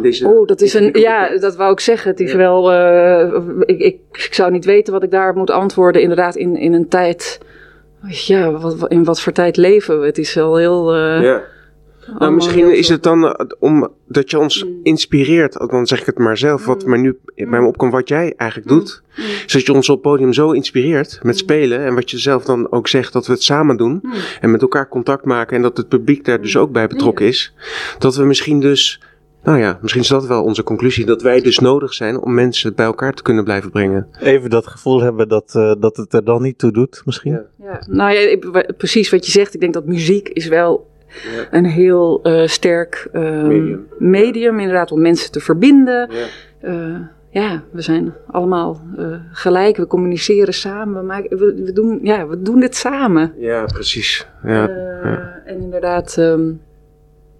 [0.02, 0.28] Deze...
[0.28, 0.90] Oh, dat is een.
[0.94, 2.12] Ja, dat wou ik zeggen.
[2.12, 2.72] Het is wel.
[2.72, 6.02] eh, ik, ik, ik zou niet weten wat ik daar moet antwoorden.
[6.02, 7.40] Inderdaad, in, in een tijd.
[8.08, 10.06] Ja, wat, in wat voor tijd leven we?
[10.06, 10.94] Het is wel heel.
[10.96, 11.42] eh, Ja.
[12.20, 14.80] Nou, misschien is het dan eh, om dat je ons Mm.
[14.84, 18.34] inspireert, dan zeg ik het maar zelf, wat mij nu bij me opkomt, wat jij
[18.38, 19.02] eigenlijk doet.
[19.18, 19.24] Mm.
[19.46, 22.44] Is dat je ons op het podium zo inspireert met spelen en wat je zelf
[22.44, 24.12] dan ook zegt dat we het samen doen Mm.
[24.42, 27.54] en met elkaar contact maken en dat het publiek daar dus ook bij betrokken is.
[27.98, 29.02] Dat we misschien dus,
[29.44, 32.76] nou ja, misschien is dat wel onze conclusie, dat wij dus nodig zijn om mensen
[32.76, 34.08] bij elkaar te kunnen blijven brengen.
[34.20, 37.32] Even dat gevoel hebben dat, eh, dat het er dan niet toe doet, misschien.
[37.32, 37.46] Ja.
[37.64, 39.54] Ja, nou ja, ik- precies wat je zegt.
[39.54, 40.88] Ik denk dat muziek is wel
[41.52, 43.88] een heel eh, sterk ehm, Medium.
[43.98, 46.10] medium, inderdaad, om mensen te verbinden.
[46.12, 46.26] Ja.
[46.60, 47.00] Eh,
[47.32, 49.78] ja, we zijn allemaal eh, gelijk.
[49.78, 51.00] We communiceren samen.
[51.00, 53.34] We, maken, we, we doen, ja, we doen dit samen.
[53.38, 54.28] Ja, precies.
[54.44, 54.68] Ja,
[55.46, 56.52] En inderdaad, ehm,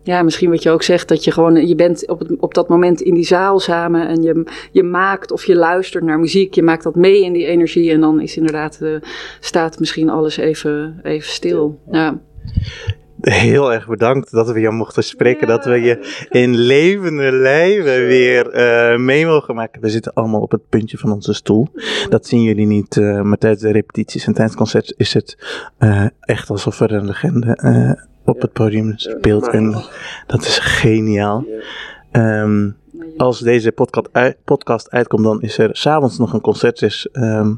[0.04, 2.68] ja, misschien wat je ook zegt, dat je gewoon, je bent op, het, op dat
[2.68, 6.64] moment in die zaal samen en je, je maakt of je luistert naar muziek, je
[6.64, 8.92] maakt dat mee in die energie en dan is inderdaad, eh,
[9.40, 11.80] staat misschien alles even, even stil.
[11.92, 12.20] Ja.
[13.22, 15.48] Heel erg bedankt dat we je mochten spreken.
[15.48, 19.82] Dat we je in levende lijven weer eh, mee mogen maken.
[19.82, 21.68] We zitten allemaal op het puntje van onze stoel.
[22.10, 22.98] Dat zien jullie niet.
[22.98, 25.38] eh, maar tijdens de repetities en tijdens het concert is het
[25.78, 29.48] eh, echt alsof er een legende op het podium speelt.
[29.48, 29.72] En
[30.28, 31.46] dat is geniaal.
[32.12, 32.70] Ehm,
[33.18, 34.10] als deze podcast,
[34.44, 36.80] podcast uitkomt, dan is er s'avonds nog een concert.
[36.80, 37.54] Dus ehm,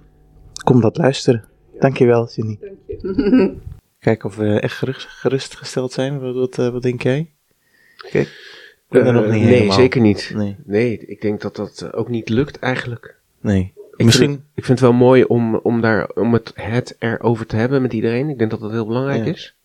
[0.63, 1.43] kom dat luisteren.
[1.79, 2.59] Dankjewel, Jenny.
[4.01, 6.19] Kijken of we echt gerust, gerustgesteld zijn.
[6.19, 7.29] Wat, wat, eh, wat denk jij?
[7.97, 9.75] Kijk, ik ben er nog Eh, niet nee, helemaal.
[9.75, 10.31] zeker niet.
[10.35, 13.15] Nee, Nee, ik denk dat dat eh, ook niet lukt eigenlijk.
[13.41, 13.73] nee.
[13.97, 17.45] Ik Misschien, Vind, ik vind het wel mooi om, om, daar, om het, het erover
[17.45, 18.29] te hebben met iedereen.
[18.29, 19.31] Ik denk dat dat heel belangrijk Ja.
[19.31, 19.55] is.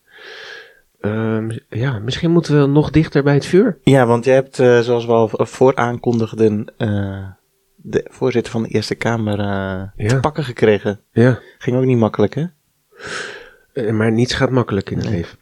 [1.00, 3.78] Ehm, ja, misschien moeten we nog dichter bij het vuur.
[3.82, 6.66] ja, want jij hebt, zoals we al vooraankondigden,
[7.76, 9.92] de voorzitter van de Eerste Kamer Ja.
[9.96, 11.00] te pakken gekregen.
[11.12, 11.40] Ja.
[11.58, 12.44] Ging ook niet makkelijk, hè?
[13.76, 15.36] Eh, maar niets gaat makkelijk in het leven,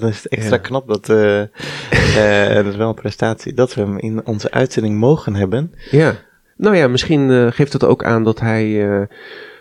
[0.00, 0.60] dat is extra Ja.
[0.62, 0.88] knap.
[0.88, 1.40] Dat, eh,
[2.48, 3.54] eh, dat is wel een prestatie.
[3.54, 5.72] Dat we hem in onze uitzending mogen hebben.
[5.90, 6.14] Ja.
[6.56, 9.06] Nou ja, misschien geeft het ook aan dat hij, eh,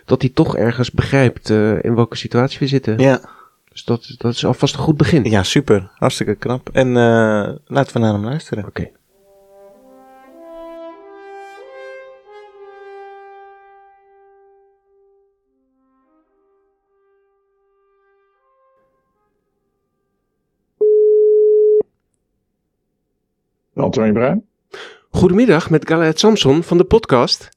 [0.06, 3.00] dat hij toch ergens begrijpt eh, in welke situatie we zitten.
[3.00, 3.22] Ja,
[3.72, 5.24] Dus dat, dat is alvast een goed begin.
[5.24, 5.90] ja super.
[5.96, 6.70] Hartstikke knap.
[6.74, 8.66] En eh, laten we naar hem luisteren.
[8.68, 8.90] Oké.
[23.76, 24.46] Antonie Bruin.
[25.10, 27.50] Goedemiddag met Galet Samson van de podcast.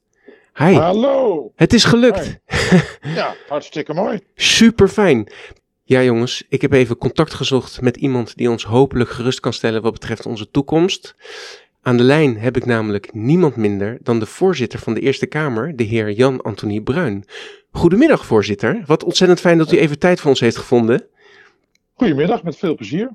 [0.55, 1.51] Hi, Hallo.
[1.55, 2.35] het is gelukt.
[3.01, 4.19] Ja, hartstikke mooi.
[4.35, 5.31] Super fijn.
[5.83, 9.81] Ja, jongens, ik heb even contact gezocht met iemand die ons hopelijk gerust kan stellen
[9.81, 11.15] wat betreft onze toekomst.
[11.81, 15.75] Aan de lijn heb ik namelijk niemand minder dan de voorzitter van de Eerste Kamer,
[15.75, 17.25] de heer Jan Antonie Bruin.
[17.71, 18.83] Goedemiddag, voorzitter.
[18.85, 21.05] Wat ontzettend fijn dat u even tijd voor ons heeft gevonden.
[21.93, 23.09] Goedemiddag, met veel plezier.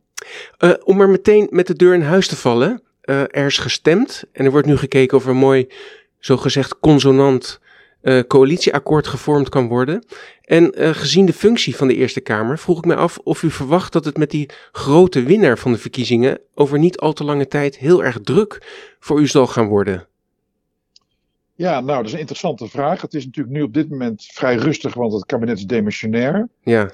[0.59, 2.83] Eh, om maar meteen met de deur in huis te vallen.
[3.03, 5.69] Eh, er is gestemd en er wordt nu gekeken of er een mooi,
[6.19, 7.61] zogezegd consonant
[8.01, 10.05] eh, coalitieakkoord gevormd kan worden.
[10.43, 13.51] En eh, gezien de functie van de Eerste Kamer vroeg ik me af of u
[13.51, 17.49] verwacht dat het met die grote winnaar van de verkiezingen over niet al te lange
[17.49, 18.63] tijd heel erg druk
[19.01, 20.07] voor u zal gaan worden.
[21.55, 23.01] Ja, nou, dat is een interessante vraag.
[23.01, 26.49] Het is natuurlijk nu op dit moment vrij rustig, want het kabinet is demissionair.
[26.61, 26.91] Ja,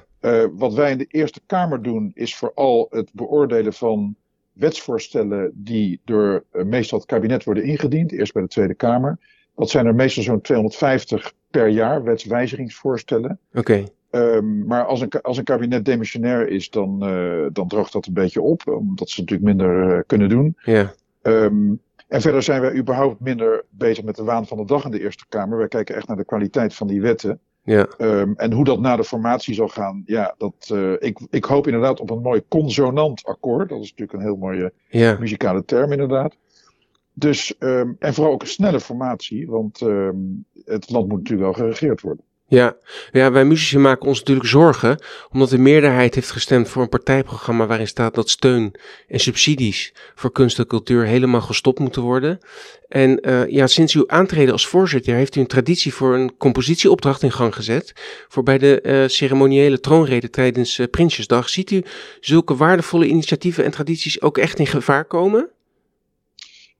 [0.55, 4.15] wat wij in de Eerste Kamer doen, is vooral het beoordelen van
[4.59, 8.11] wetsvoorstellen die door eh, meestal het kabinet worden ingediend.
[8.11, 9.17] Eerst bij de Tweede Kamer.
[9.55, 13.39] Dat zijn er meestal zo'n 250 per jaar, wetswijzigingsvoorstellen.
[13.53, 13.83] oké.
[14.09, 18.13] Ehm, maar als een, als een kabinet demissionair is, dan, eh, dan droogt dat een
[18.13, 20.57] beetje op, omdat ze natuurlijk minder eh, kunnen doen.
[20.63, 21.73] Ja, Ehm,
[22.07, 25.01] en verder zijn wij überhaupt minder bezig met de waan van de dag in de
[25.01, 25.57] Eerste Kamer.
[25.57, 27.39] Wij kijken echt naar de kwaliteit van die wetten.
[27.69, 31.45] Ja, Ehm, en hoe dat na de formatie zal gaan, ja, dat, eh, ik, ik
[31.45, 33.69] hoop inderdaad op een mooi consonant akkoord.
[33.69, 35.17] Dat is natuurlijk een heel mooie ja.
[35.19, 36.35] muzikale term inderdaad.
[37.13, 40.17] Dus, ehm, en vooral ook een snelle formatie, want ehm,
[40.65, 42.23] het land moet natuurlijk wel geregeerd worden.
[42.49, 42.75] Ja,
[43.11, 44.99] ja, wij muzici maken ons natuurlijk zorgen,
[45.31, 48.75] omdat de meerderheid heeft gestemd voor een partijprogramma waarin staat dat steun
[49.07, 52.39] en subsidies voor kunst en cultuur helemaal gestopt moeten worden.
[52.87, 57.23] En eh, ja, sinds uw aantreden als voorzitter heeft u een traditie voor een compositieopdracht
[57.23, 57.93] in gang gezet.
[58.27, 61.49] Voor bij de eh, ceremoniële troonrede tijdens eh, Prinsjesdag.
[61.49, 61.83] Ziet u
[62.19, 65.49] zulke waardevolle initiatieven en tradities ook echt in gevaar komen?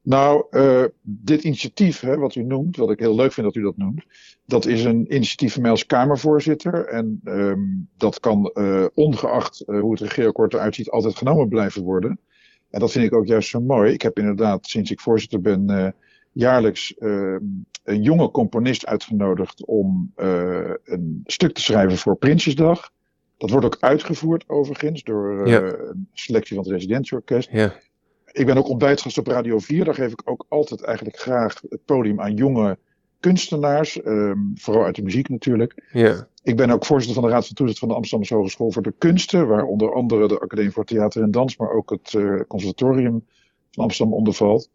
[0.09, 3.61] Nou, eh, dit initiatief, hè, wat u noemt, wat ik heel leuk vind dat u
[3.61, 4.03] dat noemt,
[4.45, 6.85] dat is een initiatief van mij als Kamervoorzitter.
[6.85, 7.59] En ehm,
[7.97, 12.19] dat kan, eh, ongeacht eh, hoe het regeerakkoord eruit ziet, altijd genomen blijven worden.
[12.69, 13.93] En dat vind ik ook juist zo mooi.
[13.93, 15.95] Ik heb inderdaad, sinds ik voorzitter ben,
[16.31, 17.43] jaarlijks ehm,
[17.83, 22.91] een jonge componist uitgenodigd om een stuk te schrijven voor Prinsjesdag.
[23.37, 25.61] Dat wordt ook uitgevoerd overigens door Ja.
[25.61, 27.49] een selectie van het residentieorkest.
[27.51, 27.73] Ja,
[28.31, 29.85] Ik ben ook ontbijtgast op Radio 4.
[29.85, 32.77] Daar geef ik ook altijd eigenlijk graag het podium aan jonge
[33.19, 34.01] kunstenaars.
[34.01, 35.87] ehm, vooral uit de muziek natuurlijk.
[35.91, 38.81] ja, Ik ben ook voorzitter van de Raad van Toezicht van de Amsterdamse Hogeschool voor
[38.81, 39.47] de Kunsten.
[39.47, 43.25] Waar onder andere de Academie voor Theater en Dans, maar ook het eh, Conservatorium
[43.71, 44.69] van Amsterdam onder valt.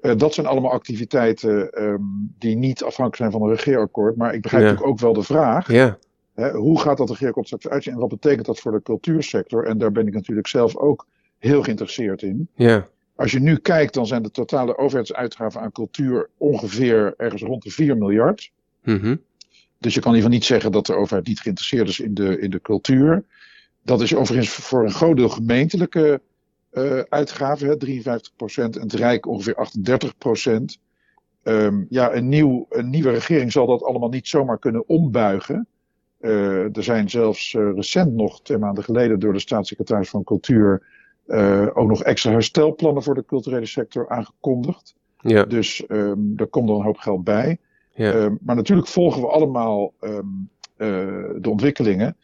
[0.00, 2.00] Eh, dat zijn allemaal activiteiten ehm,
[2.38, 4.16] die niet afhankelijk zijn van een regeerakkoord.
[4.16, 4.68] Maar ik begrijp Ja.
[4.70, 5.72] natuurlijk ook wel de vraag.
[5.72, 5.98] ja,
[6.34, 9.64] Hè, hoe gaat dat regeerakkoord straks uitzien en wat betekent dat voor de cultuursector?
[9.66, 11.06] En daar ben ik natuurlijk zelf ook
[11.38, 12.48] heel geïnteresseerd in.
[12.54, 17.62] ja, Als je nu kijkt, dan zijn de totale overheidsuitgaven aan cultuur ongeveer ergens rond
[17.62, 18.50] de 4 miljard.
[18.82, 19.16] mhm,
[19.78, 22.14] Dus je kan in ieder geval niet zeggen dat de overheid niet geïnteresseerd is in
[22.14, 23.24] de, in de cultuur.
[23.82, 26.20] Dat is overigens voor een groot deel gemeentelijke
[26.70, 30.78] eh uitgaven, hè, 53% en het Rijk ongeveer 38%
[31.44, 35.66] Ehm, ja, een, nieuw, een nieuwe regering zal dat allemaal niet zomaar kunnen ombuigen.
[36.20, 40.82] Eh, er zijn zelfs eh, recent nog, twee maanden geleden, door de staatssecretaris van Cultuur
[41.26, 44.94] eh, ook nog extra herstelplannen voor de culturele sector aangekondigd.
[45.20, 47.58] ja, Dus ehm er komt er een hoop geld bij.
[47.94, 50.26] ja, Ehm, maar natuurlijk volgen we allemaal ehm,
[50.76, 50.88] eh,
[51.40, 52.16] de ontwikkelingen.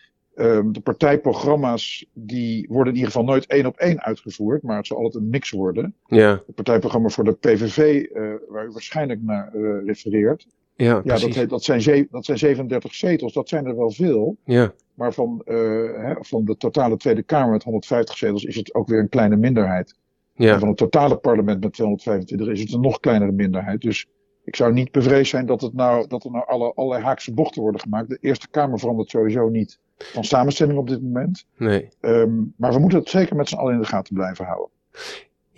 [0.72, 4.96] De partijprogramma's die worden in ieder geval nooit één op één uitgevoerd, maar het zal
[4.96, 5.94] altijd een mix worden.
[6.06, 10.46] ja, Het partijprogramma voor de PVV, eh, waar u waarschijnlijk naar refereert,
[10.84, 14.36] ja, ja, dat, dat, zijn ze- dat zijn 37 zetels, dat zijn er wel veel.
[14.44, 15.56] Ja, Maar van, eh,
[15.96, 19.36] hè, van de totale Tweede Kamer met 150 zetels is het ook weer een kleine
[19.36, 19.94] minderheid.
[20.34, 23.80] En ja, van het totale parlement met 225 is het een nog kleinere minderheid.
[23.80, 24.06] Dus
[24.44, 27.62] ik zou niet bevreesd zijn dat, het nou, dat er nou alle, allerlei haakse bochten
[27.62, 28.08] worden gemaakt.
[28.08, 31.46] De Eerste Kamer verandert sowieso niet van samenstelling op dit moment.
[31.56, 31.88] nee.
[32.00, 34.68] Ehm, maar we moeten het zeker met z'n allen in de gaten blijven houden.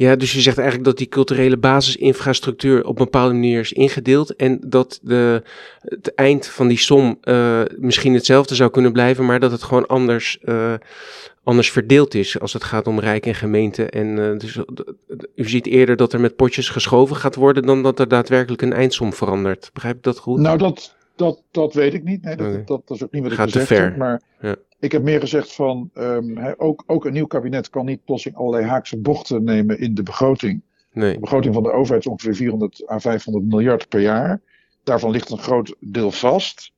[0.03, 4.37] Ja, dus je zegt eigenlijk dat die culturele basisinfrastructuur op een bepaalde manier is ingedeeld
[4.37, 5.43] en dat de,
[5.81, 9.87] het eind van die som eh, misschien hetzelfde zou kunnen blijven, maar dat het gewoon
[9.87, 10.75] anders, eh,
[11.45, 13.85] anders verdeeld is als het gaat om Rijk en gemeente.
[13.85, 14.59] En eh, dus,
[15.35, 18.73] u ziet eerder dat er met potjes geschoven gaat worden dan dat er daadwerkelijk een
[18.73, 19.71] eindsom verandert.
[19.73, 20.41] Begrijp ik dat goed?
[20.41, 22.23] Nou, dat, dat, dat weet ik niet.
[22.23, 23.83] Nee, dat, dat, dat is ook niet wat ik Gaat te ver.
[23.83, 23.97] heb.
[23.97, 24.57] Maar Ja.
[24.83, 28.65] Ik heb meer gezegd van, ehm, ook, ook een nieuw kabinet kan niet plotseling allerlei
[28.65, 30.63] haakse bochten nemen in de begroting.
[30.93, 31.13] Nee.
[31.15, 34.41] De begroting van de overheid is ongeveer 400 à 500 miljard per jaar.
[34.85, 36.73] Daarvan ligt een groot deel vast.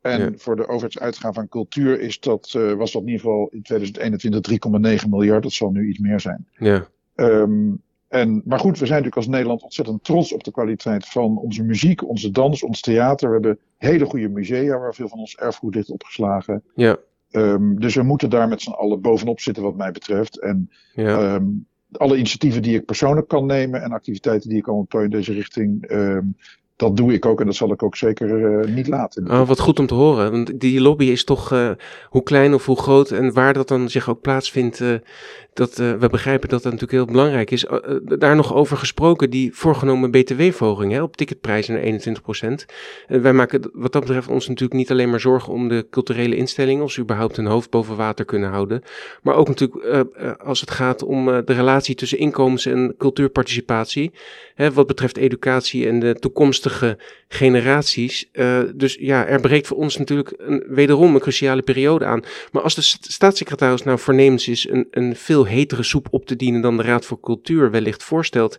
[0.00, 0.30] En Ja.
[0.36, 4.40] voor de overheidsuitgaven aan cultuur is dat, eh, was dat in ieder geval in 2021
[4.40, 5.42] 3,9 miljard.
[5.42, 6.46] Dat zal nu iets meer zijn.
[6.58, 7.70] Ja, Ehm,
[8.08, 11.62] en, maar goed, we zijn natuurlijk als Nederland ontzettend trots op de kwaliteit van onze
[11.62, 13.28] muziek, onze dans, ons theater.
[13.28, 16.62] We hebben hele goede musea waar veel van ons erfgoed ligt opgeslagen.
[16.74, 16.96] ja,
[17.30, 20.40] Ehm, dus we moeten daar met z'n allen bovenop zitten wat mij betreft.
[20.40, 21.34] En ja.
[21.34, 21.46] Ehm,
[21.92, 25.32] alle initiatieven die ik persoonlijk kan nemen en activiteiten die ik kan ontplooien in deze
[25.32, 26.26] richting, ehm,
[26.80, 29.30] dat doe ik ook en dat zal ik ook zeker eh, niet laten.
[29.30, 30.30] Oh, wat goed om te horen.
[30.30, 31.70] Want die lobby is toch, eh,
[32.08, 34.88] hoe klein of hoe groot en waar dat dan zich ook plaatsvindt, eh,
[35.52, 37.66] dat, we begrijpen dat dat natuurlijk heel belangrijk is.
[38.02, 42.66] Daar nog over gesproken, die voorgenomen btw-verhoging op ticketprijzen naar 21%.
[43.06, 46.36] Eh, wij maken wat dat betreft ons natuurlijk niet alleen maar zorgen om de culturele
[46.36, 48.82] instellingen, of ze überhaupt hun hoofd boven water kunnen houden.
[49.22, 50.06] Maar ook natuurlijk
[50.44, 54.12] als het gaat om de relatie tussen inkomens en cultuurparticipatie.
[54.54, 56.69] Hè, wat betreft educatie en de toekomstige
[57.28, 58.28] generaties.
[58.32, 62.22] Eh, dus ja, er breekt voor ons natuurlijk een, wederom een cruciale periode aan.
[62.52, 66.36] Maar als de st- staatssecretaris nou voornemens is een, een veel hetere soep op te
[66.36, 68.58] dienen dan de Raad voor Cultuur wellicht voorstelt,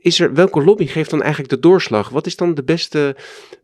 [0.00, 2.08] is er, welke lobby geeft dan eigenlijk de doorslag?
[2.08, 3.16] Wat is dan de beste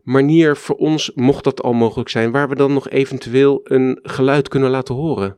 [0.03, 4.47] manier voor ons, mocht dat al mogelijk zijn, waar we dan nog eventueel een geluid
[4.47, 5.37] kunnen laten horen?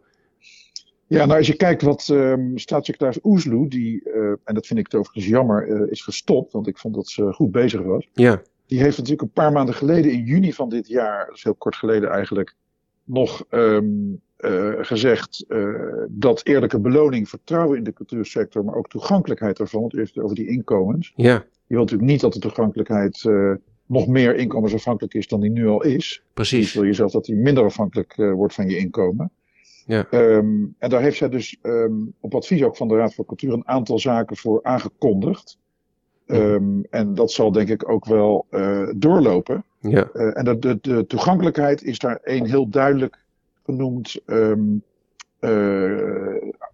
[1.08, 4.86] Ja, nou als je kijkt wat ehm, staatssecretaris Oesloe, die, eh, en dat vind ik
[4.86, 8.10] het overigens jammer, eh, is gestopt, want ik vond dat ze goed bezig was.
[8.14, 11.44] Ja, Die heeft natuurlijk een paar maanden geleden, in juni van dit jaar, dat is
[11.44, 12.56] heel kort geleden eigenlijk,
[13.04, 13.86] nog ehm,
[14.38, 15.46] eh, gezegd
[16.10, 20.24] dat eerlijke beloning, vertrouwen in de cultuursector, maar ook toegankelijkheid ervan, want u heeft het
[20.24, 21.14] over die inkomens.
[21.16, 21.34] ja,
[21.68, 23.24] Je wilt natuurlijk niet dat de toegankelijkheid
[23.86, 25.96] nog meer inkomensafhankelijk is dan die nu al is.
[25.96, 26.74] Dus precies.
[26.74, 29.32] wil je zelf dat die minder afhankelijk wordt van je inkomen.
[29.88, 30.08] Ja.
[30.10, 33.54] Ehm, en daar heeft zij dus ehm, op advies ook van de Raad voor Cultuur
[33.54, 35.58] een aantal zaken voor aangekondigd.
[36.26, 39.64] Ehm, en dat zal denk ik ook wel eh, doorlopen.
[39.80, 43.18] Ja, Eh, en de, de, de toegankelijkheid is daar één heel duidelijk
[43.66, 44.52] genoemd eh,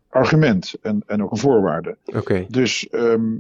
[0.09, 1.97] argument en, en ook een voorwaarde.
[2.15, 2.87] Oké, Dus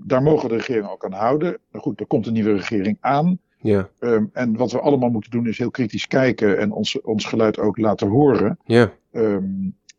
[0.03, 1.57] daar mogen de regeringen ook aan houden.
[1.71, 3.39] Nou goed, er komt een nieuwe regering aan.
[3.57, 3.89] ja,
[4.33, 7.77] en wat we allemaal moeten doen is heel kritisch kijken en ons, ons geluid ook
[7.77, 9.43] laten horen ja, ehm,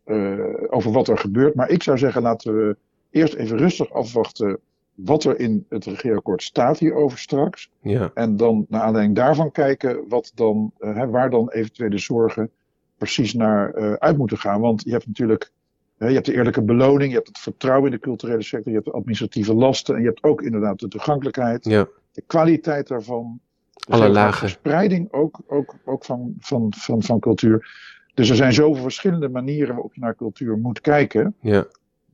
[0.03, 1.55] eh, over wat er gebeurt.
[1.55, 2.77] Maar ik zou zeggen, laten we
[3.09, 4.59] eerst even rustig afwachten
[4.95, 7.69] wat er in het regeerakkoord staat hierover straks.
[7.81, 12.49] ja, En dan naar aanleiding daarvan kijken wat dan, eh, hè, waar dan eventuele zorgen
[12.97, 14.61] precies naar eh, uit moeten gaan.
[14.61, 15.51] Want je hebt natuurlijk
[15.97, 18.77] hè, je hebt de eerlijke beloning, je hebt het vertrouwen in de culturele sector, je
[18.77, 21.87] hebt de administratieve lasten en je hebt ook inderdaad de toegankelijkheid, ja.
[22.11, 23.39] de kwaliteit daarvan.
[23.73, 24.39] Dus Alle lagen.
[24.39, 27.67] Verspreiding ook, ook, ook van, van, van, van cultuur.
[28.15, 31.35] Dus er zijn zoveel verschillende manieren waarop je naar cultuur moet kijken.
[31.41, 31.67] ja.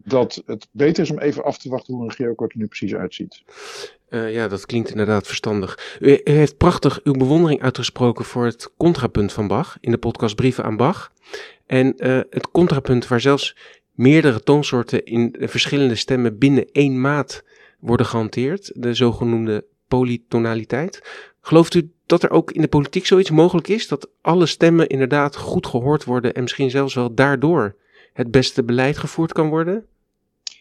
[0.04, 2.96] Dat het beter is om even af te wachten hoe een regeerakkoord er nu precies
[2.96, 3.44] uitziet.
[4.10, 5.98] Eh, ja, dat klinkt inderdaad verstandig.
[6.00, 10.36] U, u heeft prachtig uw bewondering uitgesproken voor het contrapunt van Bach in de podcast
[10.36, 11.12] Brieven aan Bach.
[11.66, 13.56] En eh, het contrapunt waar zelfs
[13.92, 17.44] meerdere toonsoorten in verschillende stemmen binnen één maat
[17.80, 21.02] worden gehanteerd, de zogenoemde polytonaliteit.
[21.42, 25.36] Gelooft u dat er ook in de politiek zoiets mogelijk is, dat alle stemmen inderdaad
[25.36, 27.76] goed gehoord worden en misschien zelfs wel daardoor
[28.14, 29.86] het beste beleid gevoerd kan worden?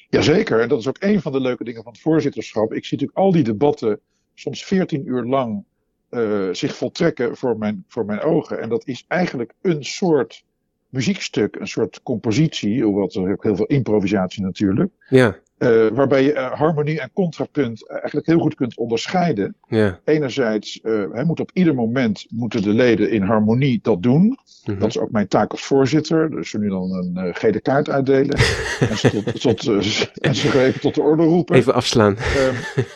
[0.08, 2.72] Jazeker, en dat is ook een van de leuke dingen van het voorzitterschap.
[2.72, 4.00] Ik zie natuurlijk al die debatten
[4.34, 5.64] soms 14 uur lang
[6.08, 8.60] eh, zich voltrekken voor mijn, voor mijn ogen.
[8.60, 10.44] En dat is eigenlijk een soort
[10.88, 14.92] muziekstuk, een soort compositie, hoewel er ook heel veel improvisatie natuurlijk.
[15.08, 19.54] Ja, eh, waarbij je eh, harmonie en contrapunt eigenlijk heel goed kunt onderscheiden.
[19.68, 20.00] ja.
[20.04, 24.38] Enerzijds uh, hij moet op ieder moment moeten de leden in harmonie dat doen.
[24.64, 24.78] mhm.
[24.78, 26.30] Dat is ook mijn taak als voorzitter.
[26.30, 28.36] Dus ze nu dan een gele kaart uitdelen.
[28.90, 29.66] en, ze tot, tot,
[30.26, 31.56] en ze even tot de orde roepen.
[31.56, 32.16] Even afslaan.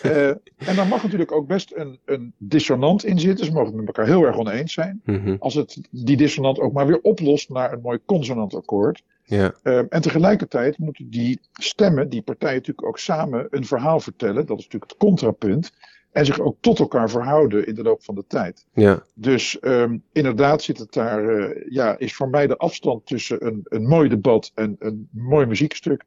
[0.04, 3.46] Uh, en daar mag natuurlijk ook best een, een dissonant in zitten.
[3.46, 5.00] Ze mogen het met elkaar heel erg oneens zijn.
[5.04, 5.36] Mhm.
[5.38, 9.02] Als het die dissonant ook maar weer oplost naar een mooi consonant akkoord.
[9.26, 9.54] Ja,
[9.88, 14.46] en tegelijkertijd moeten die stemmen, die partijen natuurlijk ook samen een verhaal vertellen.
[14.46, 15.72] Dat is natuurlijk het contrapunt.
[16.14, 18.66] En zich ook tot elkaar verhouden in de loop van de tijd.
[18.72, 23.46] ja, Dus um, inderdaad zit het daar, uh, ja, is voor mij de afstand tussen
[23.46, 26.04] een, een mooi debat en een mooi muziekstuk,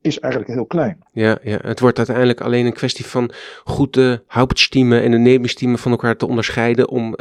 [0.00, 0.98] is eigenlijk heel klein.
[1.12, 1.58] ja, ja.
[1.62, 3.30] Het wordt uiteindelijk alleen een kwestie van
[3.64, 7.16] goed de Hauptstimmen en de Nebenstimmen van elkaar te onderscheiden om uh,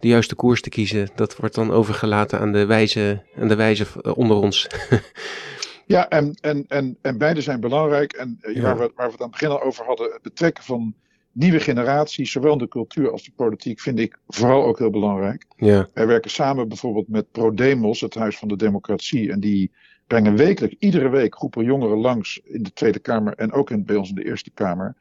[0.00, 1.08] de juiste koers te kiezen.
[1.14, 4.66] Dat wordt dan overgelaten aan de wijze, aan de wijze uh, onder ons.
[5.86, 8.12] ja, en, en, en, en beide zijn belangrijk.
[8.12, 8.62] En uh, ja.
[8.62, 10.94] waar, we, waar we het aan het begin al over hadden, het betrekken van
[11.32, 15.44] nieuwe generaties, zowel in de cultuur als de politiek, vind ik vooral ook heel belangrijk.
[15.56, 15.88] Ja.
[15.94, 19.30] Wij werken samen bijvoorbeeld met ProDemos, het Huis van de Democratie.
[19.30, 19.70] En die
[20.10, 23.96] brengen wekelijks, iedere week, groepen jongeren langs in de Tweede Kamer en ook in, bij
[23.96, 24.94] ons in de Eerste Kamer.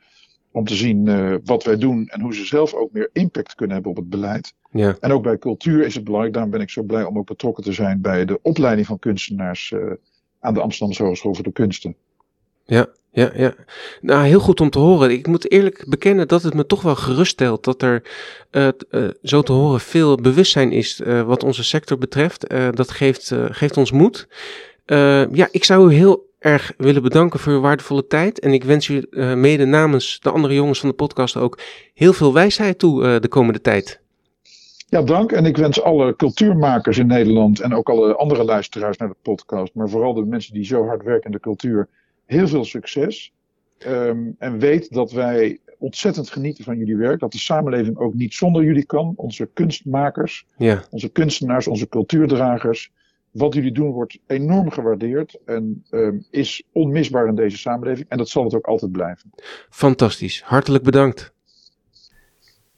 [0.52, 3.74] Om te zien uh, wat wij doen en hoe ze zelf ook meer impact kunnen
[3.74, 4.54] hebben op het beleid.
[4.72, 4.96] Ja.
[5.00, 6.34] En ook bij cultuur is het belangrijk.
[6.34, 9.72] Daarom ben ik zo blij om ook betrokken te zijn bij de opleiding van kunstenaars
[9.72, 9.92] uh,
[10.40, 11.96] aan de Amsterdamse Hogeschool voor de Kunsten.
[12.66, 13.54] Ja, ja, ja.
[14.02, 15.12] Nou, heel goed om te horen.
[15.12, 18.04] Ik moet eerlijk bekennen dat het me toch wel geruststelt dat er
[18.52, 22.50] uh, uh, zo te horen veel bewustzijn is uh, wat onze sector betreft.
[22.76, 24.28] dat geeft, geeft ons moed.
[25.32, 28.40] Ja, ik zou u heel erg willen bedanken voor uw waardevolle tijd.
[28.40, 31.60] En ik wens u mede namens de andere jongens van de podcast ook
[31.94, 34.02] heel veel wijsheid toe de komende tijd.
[34.88, 35.32] Ja, dank.
[35.32, 39.74] En ik wens alle cultuurmakers in Nederland en ook alle andere luisteraars naar de podcast,
[39.74, 41.88] maar vooral de mensen die zo hard werken in de cultuur,
[42.26, 43.34] heel veel succes.
[43.88, 47.20] Um, en weet dat wij ontzettend genieten van jullie werk.
[47.20, 49.14] Dat de samenleving ook niet zonder jullie kan.
[49.16, 50.84] Onze kunstmakers, ja.
[50.90, 52.92] onze kunstenaars, onze cultuurdragers.
[53.32, 58.10] Wat jullie doen wordt enorm gewaardeerd en um, is onmisbaar in deze samenleving.
[58.10, 59.30] En dat zal het ook altijd blijven.
[59.70, 60.42] Fantastisch.
[60.46, 61.34] Hartelijk bedankt.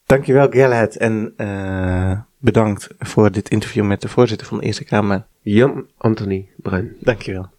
[0.05, 0.97] Dankjewel, Gerhard.
[0.97, 5.25] En uh, bedankt voor dit interview met de voorzitter van de Eerste Kamer.
[5.41, 6.95] Jan Anthony Bruin.
[6.99, 7.49] Dankjewel.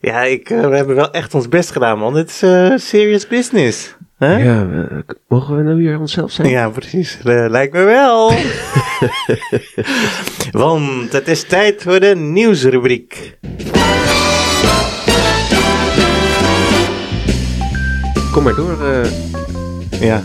[0.00, 2.14] Ja, ik, uh, we hebben wel echt ons best gedaan, man.
[2.14, 3.96] Dit is uh, serious business.
[4.18, 4.84] Ja, uh,
[5.28, 6.48] mogen we nou weer onszelf zijn?
[6.48, 7.18] Ja, precies.
[7.22, 8.32] lijkt me wel.
[10.64, 13.38] Want het is tijd voor de nieuwsrubriek.
[18.32, 19.06] Kom maar door.
[20.00, 20.22] Ja,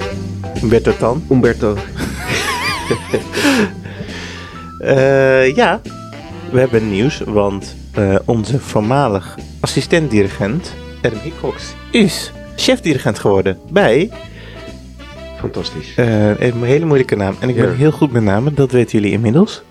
[0.64, 1.24] Umberto dan.
[1.32, 1.78] Umberto.
[5.56, 5.82] ja,
[6.52, 10.74] we hebben nieuws, want uh, onze voormalig assistent-dirigent,
[11.42, 14.12] Cox, is chef-dirigent geworden bij...
[15.40, 15.98] Fantastisch.
[15.98, 17.36] Uh, een hele moeilijke naam.
[17.40, 17.76] En ik ben ja.
[17.76, 19.64] heel goed met namen, dat weten jullie inmiddels.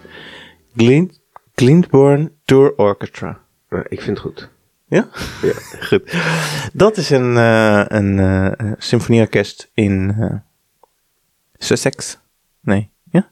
[0.76, 1.20] Glint,
[1.54, 3.40] Glintborn Tour Orchestra.
[3.70, 4.48] Ja, ik vind het goed.
[4.86, 5.08] Ja?
[5.42, 5.52] Ja.
[5.88, 6.14] goed.
[6.72, 10.14] Dat is een, uh, een uh, symfonieorkest in
[11.56, 12.18] Sussex.
[12.60, 13.30] Nee, ja?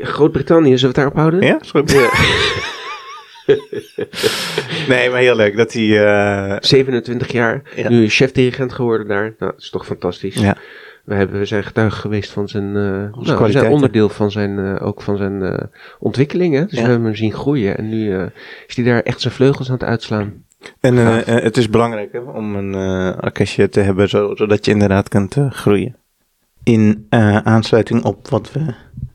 [0.00, 1.40] Groot-Brittannië, zullen we het daarop houden?
[1.40, 1.92] Ja, is goed.
[1.92, 2.10] Ja.
[4.88, 6.04] Nee, maar heel leuk dat hij...
[6.06, 7.88] eh, 27 jaar, Ja.
[7.88, 9.22] nu chef-dirigent geworden daar.
[9.38, 10.34] Nou, dat is toch fantastisch.
[10.34, 10.56] Ja.
[11.04, 13.72] We, hebben, we zijn getuige geweest van zijn, eh nou, we zijn kwaliteiten.
[13.74, 15.64] onderdeel van zijn, eh, ook van zijn eh,
[15.98, 16.54] ontwikkeling.
[16.54, 16.62] Hè?
[16.64, 16.82] Dus Ja.
[16.82, 18.24] we hebben hem zien groeien en nu eh,
[18.66, 20.44] is hij daar echt zijn vleugels aan het uitslaan.
[20.80, 24.64] En eh, eh, het is belangrijk hè, om een eh orkestje te hebben, zo, zodat
[24.64, 25.96] je inderdaad kunt eh, groeien.
[26.64, 28.60] In eh, aansluiting op wat we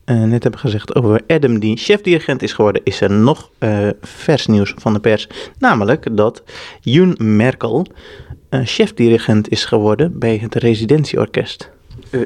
[0.04, 4.46] eh, net hebben gezegd over Adam, die chefdirigent is geworden, is er nog eh, vers
[4.46, 5.28] nieuws van de pers.
[5.58, 6.42] Namelijk dat
[6.80, 7.86] Jun Merkel
[8.48, 11.70] eh chefdirigent is geworden bij het residentieorkest.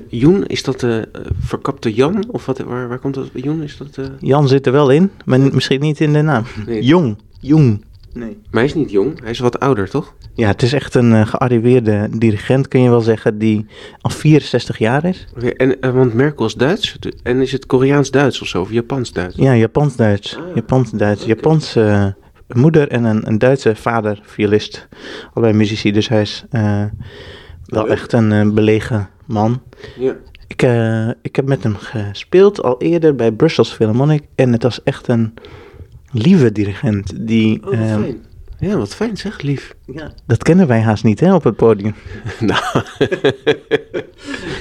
[0.08, 1.08] Joen, is dat de
[1.40, 2.24] verkapte Jan?
[2.30, 3.28] Of wat, waar, waar komt dat?
[3.34, 4.10] Joen, is dat...
[4.20, 6.44] Jan zit er wel in, maar misschien niet in de naam.
[6.66, 6.82] Nee.
[6.82, 7.84] Jong, Jong.
[8.16, 8.38] Nee.
[8.50, 10.14] Maar hij is niet jong, hij is wat ouder, toch?
[10.34, 13.66] Ja, het is echt een eh, gearriveerde dirigent, kun je wel zeggen, die
[14.00, 15.26] al 64 jaar is.
[15.36, 16.98] Oké, en, eh, want Merkel is Duits.
[17.22, 18.60] En is het Koreaans-Duits of zo?
[18.60, 19.36] Of Japans-Duits?
[19.36, 20.36] Ja, Japans-Duits.
[20.36, 21.24] Ah, Japans-Duits.
[21.24, 22.14] Japanse
[22.46, 24.88] eh, moeder en een, een Duitse vader, violist.
[25.34, 26.84] Allebei muzici, dus hij is eh,
[27.64, 27.92] wel Leuk.
[27.92, 29.62] echt een belegen man.
[29.98, 30.16] Ja.
[30.46, 34.22] Ik, eh, ik heb met hem gespeeld al eerder bij Brussels Philharmonic.
[34.34, 35.34] En het was echt een
[36.18, 37.26] lieve dirigent.
[37.26, 38.24] Die, Oh, wat eh, fijn.
[38.58, 39.74] Ja, wat fijn zeg, lief.
[39.86, 41.94] ja, dat kennen wij haast niet hè, op het podium.
[42.40, 42.62] nou,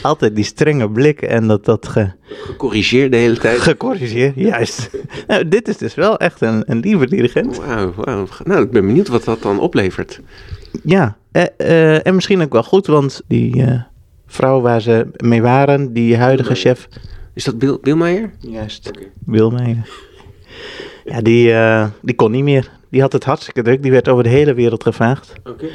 [0.01, 3.59] Altijd die strenge blik en dat, dat ge, gecorrigeerd de hele tijd.
[3.59, 4.35] gecorrigeerd.
[4.35, 4.89] Juist.
[5.27, 7.57] nou, dit is dus wel echt een, een lieve dirigent.
[7.57, 8.27] Wauw, wauw.
[8.43, 10.21] Nou, ik ben benieuwd wat dat dan oplevert.
[10.83, 13.81] Ja, eh, eh, en misschien ook wel goed, want die eh,
[14.25, 16.87] vrouw waar ze mee waren, die huidige chef.
[17.33, 18.31] Is dat Bill, Billmeijer?
[18.39, 18.91] Juist.
[19.25, 19.89] Wilmeijer.
[21.05, 22.71] Ja, die, eh, die kon niet meer.
[22.89, 23.81] Die had het hartstikke druk.
[23.81, 25.33] Die werd over de hele wereld gevraagd.
[25.43, 25.65] Oké.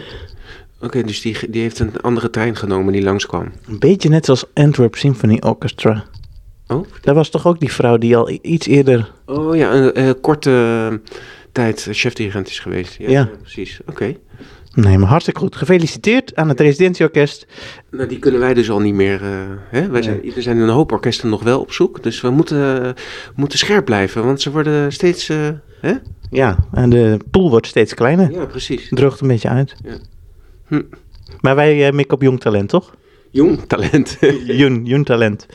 [0.83, 3.53] Oké, dus die, die heeft een andere trein genomen die langskwam.
[3.69, 6.05] Een beetje net zoals Antwerp Symphony Orchestra.
[6.67, 6.87] Oh?
[7.01, 9.11] Daar was toch ook die vrouw die al iets eerder...
[9.27, 11.01] Oh ja, een eh, korte
[11.53, 12.97] tijd chefdirigent is geweest.
[12.99, 13.29] Ja, Ja.
[13.41, 13.81] precies.
[13.87, 14.17] Oké.
[14.75, 15.57] Nee, maar hartstikke goed.
[15.57, 17.47] Gefeliciteerd aan het residentieorkest.
[17.91, 19.23] Nou, die kunnen wij dus al niet meer.
[19.23, 19.31] eh,
[19.71, 19.89] hè?
[19.89, 22.03] Wij zijn, Er zijn een hoop orkesten nog wel op zoek.
[22.03, 22.91] Dus we moeten, eh,
[23.35, 25.29] moeten scherp blijven, want ze worden steeds.
[25.29, 25.49] eh,
[25.81, 25.93] hè?
[26.31, 28.31] Ja, en de pool wordt steeds kleiner.
[28.33, 28.89] Ja, precies.
[28.91, 29.75] Droogt een beetje uit.
[29.85, 29.97] Ja.
[30.67, 30.83] Hm.
[31.41, 32.95] Maar wij eh, mikken op jong talent, toch?
[33.31, 34.17] Jong talent.
[34.63, 35.47] Jong, jong talent.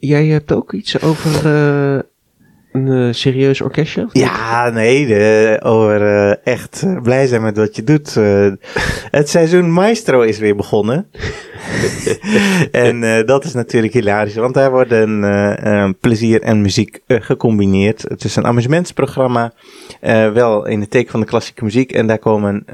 [0.00, 1.98] Jij hebt ook iets over eh,
[2.72, 4.08] een eh, serieus orkestje?
[4.12, 8.14] Ja, nee, de, over eh, echt eh, blij zijn met wat je doet.
[9.18, 11.06] Het seizoen Maestro is weer begonnen.
[12.72, 18.02] en dat is natuurlijk hilarisch, want daar worden plezier en muziek gecombineerd.
[18.08, 19.52] Het is een amusementsprogramma,
[20.32, 21.92] wel in het teken van de klassieke muziek.
[21.92, 22.64] En daar komen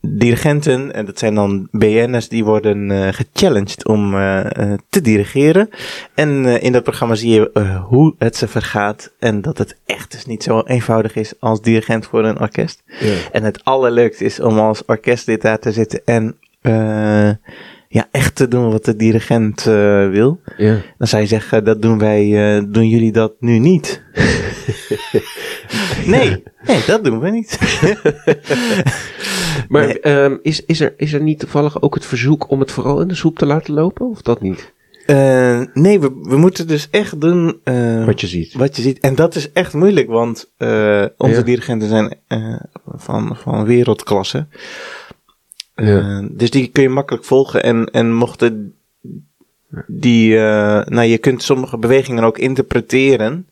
[0.00, 5.70] dirigenten, en dat zijn dan BN'ers, die worden eh, gechallenged om eh, eh, te dirigeren.
[6.14, 9.12] En in dat programma zie je hoe het ze vergaat.
[9.18, 12.82] En dat het echt dus niet zo eenvoudig is als dirigent voor een orkest.
[12.86, 13.14] Ja.
[13.32, 16.36] En het allerleukste is om als orkestlid daar te zitten en
[17.88, 19.62] ja, echt te doen wat de dirigent
[20.10, 20.40] wil.
[20.56, 20.76] Ja.
[20.98, 22.30] Dan zou je zeggen, dat doen wij,
[22.68, 24.02] doen jullie dat nu niet?
[26.06, 27.58] nee, nee, dat doen we niet.
[29.68, 30.00] Maar Nee.
[30.00, 33.08] ehm, is, is, er, is er niet toevallig ook het verzoek om het vooral in
[33.08, 34.10] de soep te laten lopen?
[34.10, 34.72] Of dat niet?
[35.06, 38.52] Eh, nee, we, we moeten dus echt doen eh, Wat je ziet.
[38.54, 38.98] wat je ziet.
[39.00, 41.42] En dat is echt moeilijk, want eh, onze Ja.
[41.42, 42.14] dirigenten zijn
[42.84, 44.46] van, van wereldklasse.
[45.74, 46.28] Ja.
[46.30, 47.62] Dus die kun je makkelijk volgen.
[47.62, 48.74] En, en mochten
[49.86, 50.34] die,
[50.84, 53.48] nou je kunt sommige bewegingen ook interpreteren.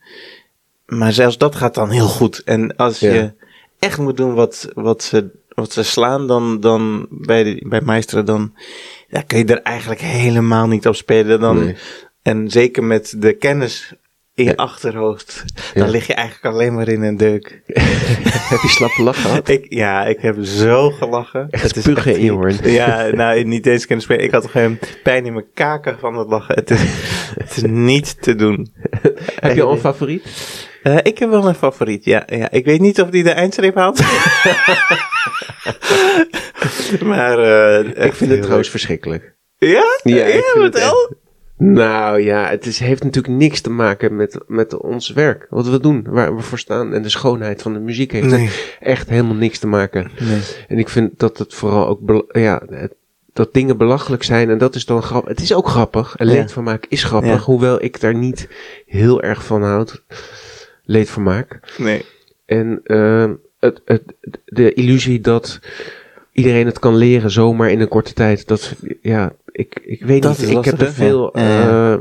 [0.87, 2.43] Maar zelfs dat gaat dan heel goed.
[2.45, 3.13] En als Ja.
[3.13, 3.33] je
[3.79, 8.25] echt moet doen wat, wat, ze, wat ze slaan, dan, dan bij, de, bij Meisteren,
[8.25, 8.55] dan
[9.09, 11.41] ja, kun je er eigenlijk helemaal niet op spelen.
[11.41, 11.77] Dan, Nee.
[12.23, 13.93] En zeker met de kennis
[14.35, 14.57] in je Ja.
[14.57, 15.91] achterhoofd, dan Ja.
[15.91, 17.63] lig je eigenlijk alleen maar in een deuk.
[18.51, 19.49] Heb je slappe lach gehad?
[19.49, 21.51] Ik, ja, ik heb zo gelachen.
[21.51, 22.57] Echt in je hoorn.
[22.71, 24.25] Ja, nou, niet eens kunnen spelen.
[24.25, 26.55] Ik had gewoon pijn in mijn kaken van het lachen.
[26.55, 26.81] Het is,
[27.39, 28.73] het is niet te doen.
[29.41, 30.23] Heb je al een favoriet?
[30.85, 32.51] Eh, ik heb wel een favoriet, ja, ja.
[32.51, 34.01] Ik weet niet of die de eindstreep haalt.
[37.05, 39.35] maar eh, Ik vind het trouwens verschrikkelijk.
[39.59, 39.85] Ja?
[40.03, 41.13] Ja, ik vind het vertel.
[41.59, 45.47] Nou ja, het is, heeft natuurlijk niks te maken met, met ons werk.
[45.51, 46.93] Wat we doen, waar we voor staan.
[46.95, 48.51] En de schoonheid van de muziek heeft Nee.
[48.81, 50.11] echt helemaal niks te maken.
[50.21, 50.41] Nee.
[50.69, 52.95] En ik vind dat het vooral ook, ja, het-
[53.33, 54.51] dat dingen belachelijk zijn.
[54.51, 55.29] En dat is dan grappig.
[55.31, 56.15] Het is ook grappig.
[56.17, 56.33] En Ja.
[56.33, 57.31] leedvermaak is grappig.
[57.31, 57.39] Ja.
[57.39, 58.49] Hoewel ik daar niet
[58.87, 60.03] heel erg van houd.
[60.85, 61.61] Leedvermaak.
[61.79, 62.05] Nee.
[62.47, 64.03] En ehm, het, het,
[64.45, 65.61] de illusie dat
[66.33, 68.47] iedereen het kan leren zomaar in een korte tijd.
[68.47, 70.51] Dat, ja, ik, ik weet Dat niet.
[70.51, 71.95] Ik heb er veel eh,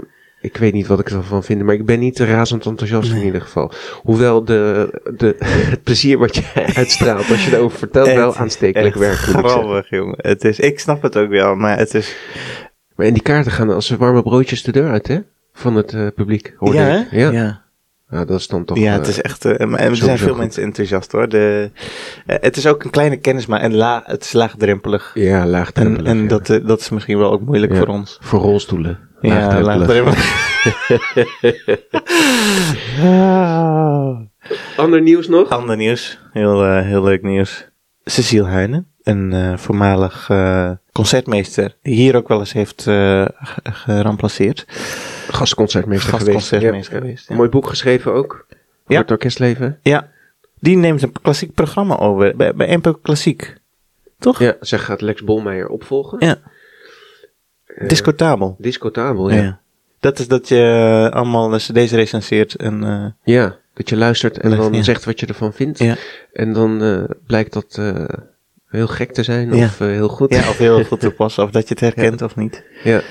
[0.43, 3.41] ik weet niet wat ik ervan vind, maar ik ben niet razend enthousiast in ieder
[3.41, 3.71] geval.
[4.01, 5.35] Hoewel de, de,
[5.71, 6.43] het plezier wat je
[6.75, 9.17] uitstraalt als je erover vertelt wel aanstekelijk werkt.
[9.17, 10.15] Grappig, jongen.
[10.17, 12.15] Het is, ik snap het ook wel, maar het is...
[12.95, 15.19] Maar en die kaarten gaan als warme broodjes de deur uit, hè?
[15.53, 16.53] Van het eh, publiek.
[16.57, 17.07] hoorde ja?
[17.11, 17.31] Ja.
[17.31, 17.62] ja.
[18.13, 18.77] Ja, dat is dan toch...
[18.77, 19.45] ja, eh, het is echt.
[19.45, 20.37] eh, en er zijn veel goed.
[20.37, 21.29] mensen enthousiast hoor.
[21.29, 21.69] De,
[22.25, 25.11] eh, het is ook een kleine kennis, maar en la, het is laagdrempelig.
[25.13, 26.07] Ja, En, laagdrempelig.
[26.11, 26.27] en ja.
[26.27, 27.77] dat, eh, dat is misschien wel ook moeilijk Ja.
[27.77, 28.17] voor ons.
[28.21, 28.99] Voor rolstoelen.
[29.21, 30.51] Ja, laagdrempelig.
[33.01, 34.19] Ah.
[34.77, 35.49] Ander nieuws nog?
[35.49, 37.67] Ander nieuws, heel, eh, heel leuk nieuws.
[38.03, 43.25] Cecile Heijnen, een eh, voormalig eh, concertmeester, die hier ook wel eens heeft eh,
[45.33, 46.31] Gastconcertmeester geweest.
[46.31, 47.35] Gastconcertmeester geweest, ja.
[47.35, 48.45] Mooi boek geschreven ook.
[48.87, 48.99] Ja.
[48.99, 49.79] Het orkestleven.
[49.81, 50.11] Ja,
[50.59, 53.55] die neemt een klassiek programma over bij, bij NPO Klassiek.
[54.19, 54.39] Toch?
[54.39, 56.25] Ja, zij gaat Lex Bolmeijer opvolgen.
[56.25, 56.37] Ja.
[57.65, 58.55] Eh, Discotabel.
[58.59, 59.35] Discotabel, Ja.
[59.41, 59.59] ja.
[59.99, 60.59] Dat is dat je
[61.11, 62.83] eh, allemaal cd's recenseert en...
[62.83, 64.81] eh, Ja, dat je luistert en dan ja.
[64.83, 65.79] zegt wat je ervan vindt.
[65.79, 65.95] Ja.
[66.33, 67.81] En dan blijkt dat
[68.67, 70.33] heel gek te zijn of heel goed.
[70.33, 72.63] ja, of heel goed toepassen, of dat je het herkent of niet.
[72.83, 73.01] Ja.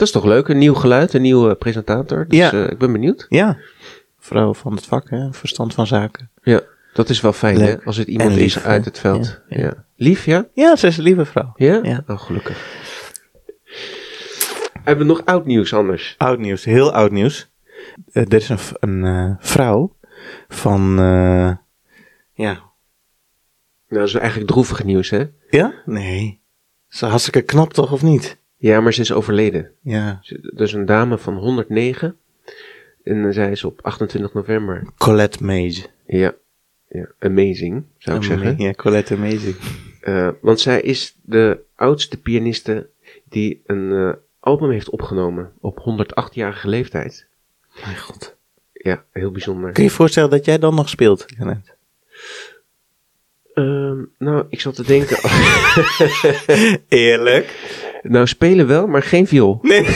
[0.00, 2.24] Dat is toch leuk, een nieuw geluid, een nieuwe presentator.
[2.28, 2.52] Dus Ja.
[2.52, 3.26] eh, ik ben benieuwd.
[3.28, 3.58] Ja,
[4.18, 5.32] vrouw van het vak, hè?
[5.32, 6.30] verstand van zaken.
[6.42, 6.60] Ja,
[6.92, 7.68] dat is wel fijn Leuk.
[7.80, 9.40] hè, als het iemand lief, is uit het veld.
[9.48, 9.84] Ja, Ja, ja.
[9.96, 10.46] Lief, ja?
[10.54, 11.52] Ja, ze is een lieve vrouw.
[11.56, 11.80] Ja?
[11.82, 12.02] Ja.
[12.06, 12.78] Oh, gelukkig.
[14.82, 16.14] Hebben we nog oud nieuws anders?
[16.18, 17.50] Oud nieuws, heel oud nieuws.
[18.12, 19.96] Eh, er is een, een eh, vrouw
[20.48, 21.52] van, eh,
[22.32, 22.52] ja.
[23.88, 25.24] Nou, dat is eigenlijk droevig nieuws, hè?
[25.50, 25.72] Ja?
[25.84, 26.40] Nee.
[26.88, 28.38] Ze hartstikke knap toch, of niet?
[28.60, 29.70] Ja, maar ze is overleden.
[29.82, 30.20] Ja.
[30.56, 32.16] Is een dame van 109.
[33.02, 34.86] En zij is op 28 november.
[34.98, 35.86] Colette Mage.
[36.06, 36.34] Ja,
[36.88, 38.58] ja amazing, zou ik zeggen.
[38.58, 39.56] Ja, Colette Amazing.
[40.00, 42.88] Eh, want zij is de oudste pianiste
[43.28, 47.26] die een eh, album heeft opgenomen op 108-jarige leeftijd.
[47.84, 48.36] Mijn god.
[48.72, 49.72] Ja, heel bijzonder.
[49.72, 51.76] Kun je je voorstellen dat jij dan nog speelt, Janet?
[53.54, 55.18] Ehm, nou, ik zat te denken.
[56.88, 57.78] Eerlijk?
[58.02, 59.58] Nou, spelen wel, maar geen viool.
[59.62, 59.80] Nee.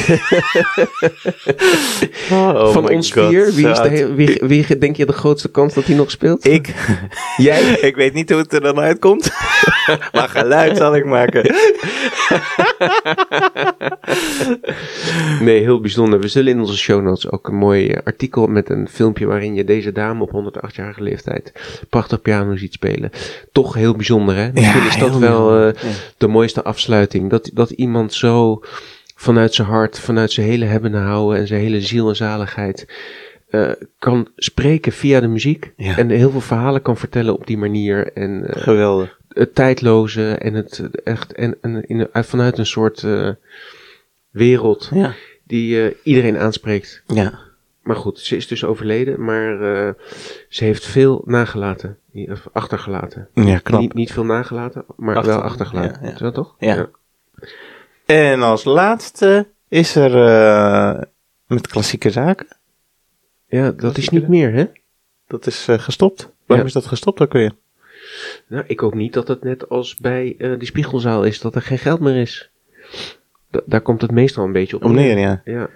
[2.32, 5.84] oh Van ons vier, wie, is de wie, wie denk je de grootste kans dat
[5.84, 6.46] hij nog speelt?
[6.46, 6.74] Ik.
[7.36, 7.62] Jij?
[7.90, 9.30] ik weet niet hoe het er dan uitkomt.
[10.12, 11.54] maar geluid zal ik maken.
[15.40, 16.20] Nee, heel bijzonder.
[16.20, 19.54] We zullen in onze show notes ook een mooi eh, artikel met een filmpje waarin
[19.54, 21.52] je deze dame op 108-jarige leeftijd
[21.90, 23.10] prachtig piano ziet spelen.
[23.52, 24.52] Toch heel bijzonder, hè?
[24.52, 25.90] Misschien is dat wel eh, Ja.
[26.16, 27.30] de mooiste afsluiting.
[27.30, 28.60] Dat, dat iemand zo
[29.16, 32.86] vanuit zijn hart, vanuit zijn hele hebben en houden en zijn hele ziel en zaligheid
[33.50, 35.72] eh, kan spreken via de muziek.
[35.76, 35.96] Ja.
[35.98, 38.12] En heel veel verhalen kan vertellen op die manier.
[38.12, 39.18] En eh, Geweldig.
[39.28, 43.28] het tijdloze en het echt en, en in, uit- vanuit een soort eh,
[44.30, 45.12] wereld Ja.
[45.44, 47.02] die iedereen aanspreekt.
[47.06, 47.38] Ja.
[47.82, 49.58] Maar goed, ze is dus overleden, maar
[50.48, 53.28] ze heeft veel nagelaten, of achtergelaten.
[53.34, 53.80] Ja, knap.
[53.80, 55.98] Niet, niet veel nagelaten, maar Achter- wel achtergelaten.
[56.00, 56.12] ja, ja.
[56.14, 56.54] Is dat toch?
[56.58, 56.88] Ja.
[58.06, 61.02] En als laatste is er eh,
[61.46, 62.46] met klassieke zaken.
[63.46, 64.64] Ja, dat is niet meer, hè?
[65.26, 66.22] Dat is eh, gestopt.
[66.46, 66.72] Waarom Ja.
[66.72, 67.52] is dat gestopt ook weer?
[68.46, 71.62] Nou, ik hoop niet dat het net als bij eh die spiegelzaal is, dat er
[71.62, 72.50] geen geld meer is.
[73.50, 75.40] Da- daar komt het meestal een beetje op Om neer, ja.
[75.44, 75.68] Ja.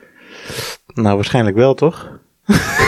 [0.94, 2.18] Nou, waarschijnlijk wel, toch?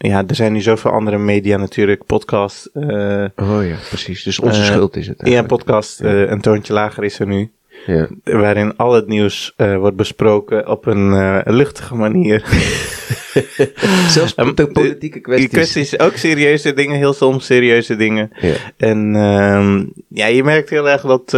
[0.00, 2.04] ja, er zijn nu zoveel andere media natuurlijk.
[2.06, 2.66] Podcast.
[2.74, 4.22] eh, Oh ja, precies.
[4.22, 6.00] Dus onze Eh, schuld is het ja, podcast.
[6.00, 7.50] eh, een toontje lager is er nu.
[7.86, 8.08] Ja.
[8.24, 12.42] Waarin al het nieuws wordt besproken op een luchtige manier.
[14.08, 15.48] Zelfs Ehm, de politieke kwesties.
[15.50, 18.30] Kwesties, ook serieuze dingen, heel soms serieuze dingen.
[18.40, 18.54] Ja.
[18.76, 21.32] En ehm, ja, je merkt heel erg dat,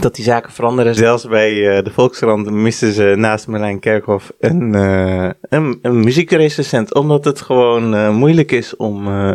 [0.00, 0.94] dat die zaken veranderen.
[0.94, 6.94] Zelfs bij eh, de Volkskrant missen ze naast Marlijn Kerkhoff een, eh, een, een muziekrecensent.
[6.94, 9.32] Omdat het gewoon eh, moeilijk is om, eh,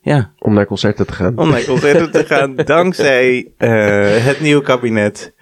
[0.00, 1.38] ja, Om naar concerten te gaan.
[1.38, 5.34] om naar concerten te gaan dankzij eh, het nieuwe kabinet.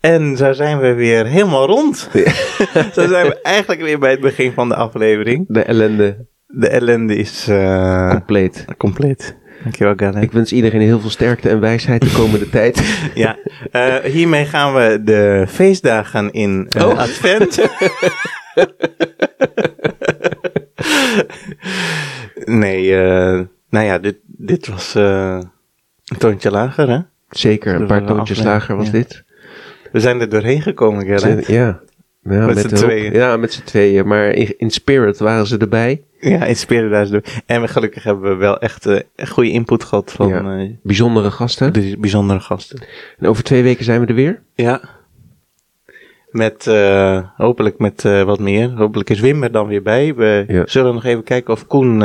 [0.00, 2.08] En zo zijn we weer helemaal rond.
[2.94, 5.44] zo zijn we eigenlijk weer bij het begin van de aflevering.
[5.48, 8.64] De ellende De ellende is eh, compleet.
[8.76, 9.36] compleet.
[9.64, 10.22] Dankjewel, Garnet.
[10.22, 12.82] Ik wens iedereen heel veel sterkte en wijsheid de komende tijd.
[13.14, 13.36] Ja,
[13.70, 16.98] eh, hiermee gaan we de feestdagen in eh, Oh.
[16.98, 17.58] advent.
[22.44, 23.40] nee, eh,
[23.70, 25.50] nou ja, dit, dit was een
[26.18, 26.98] toontje lager, hè?
[27.30, 28.92] Zeker, een paar toontjes lager was ja.
[28.92, 29.24] dit.
[29.92, 31.46] We zijn er doorheen gekomen, Gerrit.
[31.46, 31.80] Ja.
[32.22, 33.12] ja Met z'n de hulp- tweeën.
[33.12, 34.06] Ja, met z'n tweeën.
[34.06, 36.02] Maar in, in spirit waren ze erbij.
[36.30, 37.22] Ja, inspireerde daar door.
[37.46, 40.58] En we, gelukkig hebben we wel echt eh, goede input gehad van Ja.
[40.58, 41.72] eh, Bijzondere gasten.
[41.72, 42.82] de bijzondere gasten.
[43.18, 44.42] En over twee weken zijn we er weer.
[44.54, 44.80] Ja.
[46.30, 48.70] Met, eh, hopelijk met wat meer.
[48.70, 50.14] Hopelijk is Wim er dan weer bij.
[50.14, 50.62] We Ja.
[50.66, 52.02] zullen nog even kijken of Koen,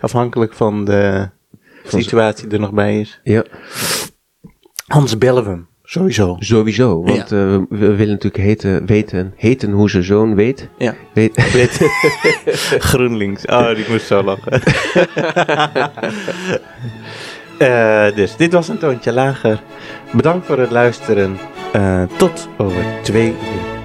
[0.00, 1.28] afhankelijk van de
[1.86, 3.20] situatie, er nog bij is.
[3.24, 3.44] Ja,
[4.86, 5.66] Anders bellen we hem.
[5.88, 6.36] Sowieso.
[6.38, 7.02] sowieso.
[7.02, 10.68] Want eh, we, we willen natuurlijk heten, weten, heten hoe zijn zoon weet.
[10.78, 10.94] Ja.
[11.12, 11.80] weet
[12.88, 13.44] GroenLinks.
[13.44, 14.60] Oh, die moest zo lachen.
[17.58, 19.62] Eh, dus dit was een toontje lager.
[20.12, 21.36] Bedankt voor het luisteren.
[21.72, 23.75] Eh, tot over twee weken.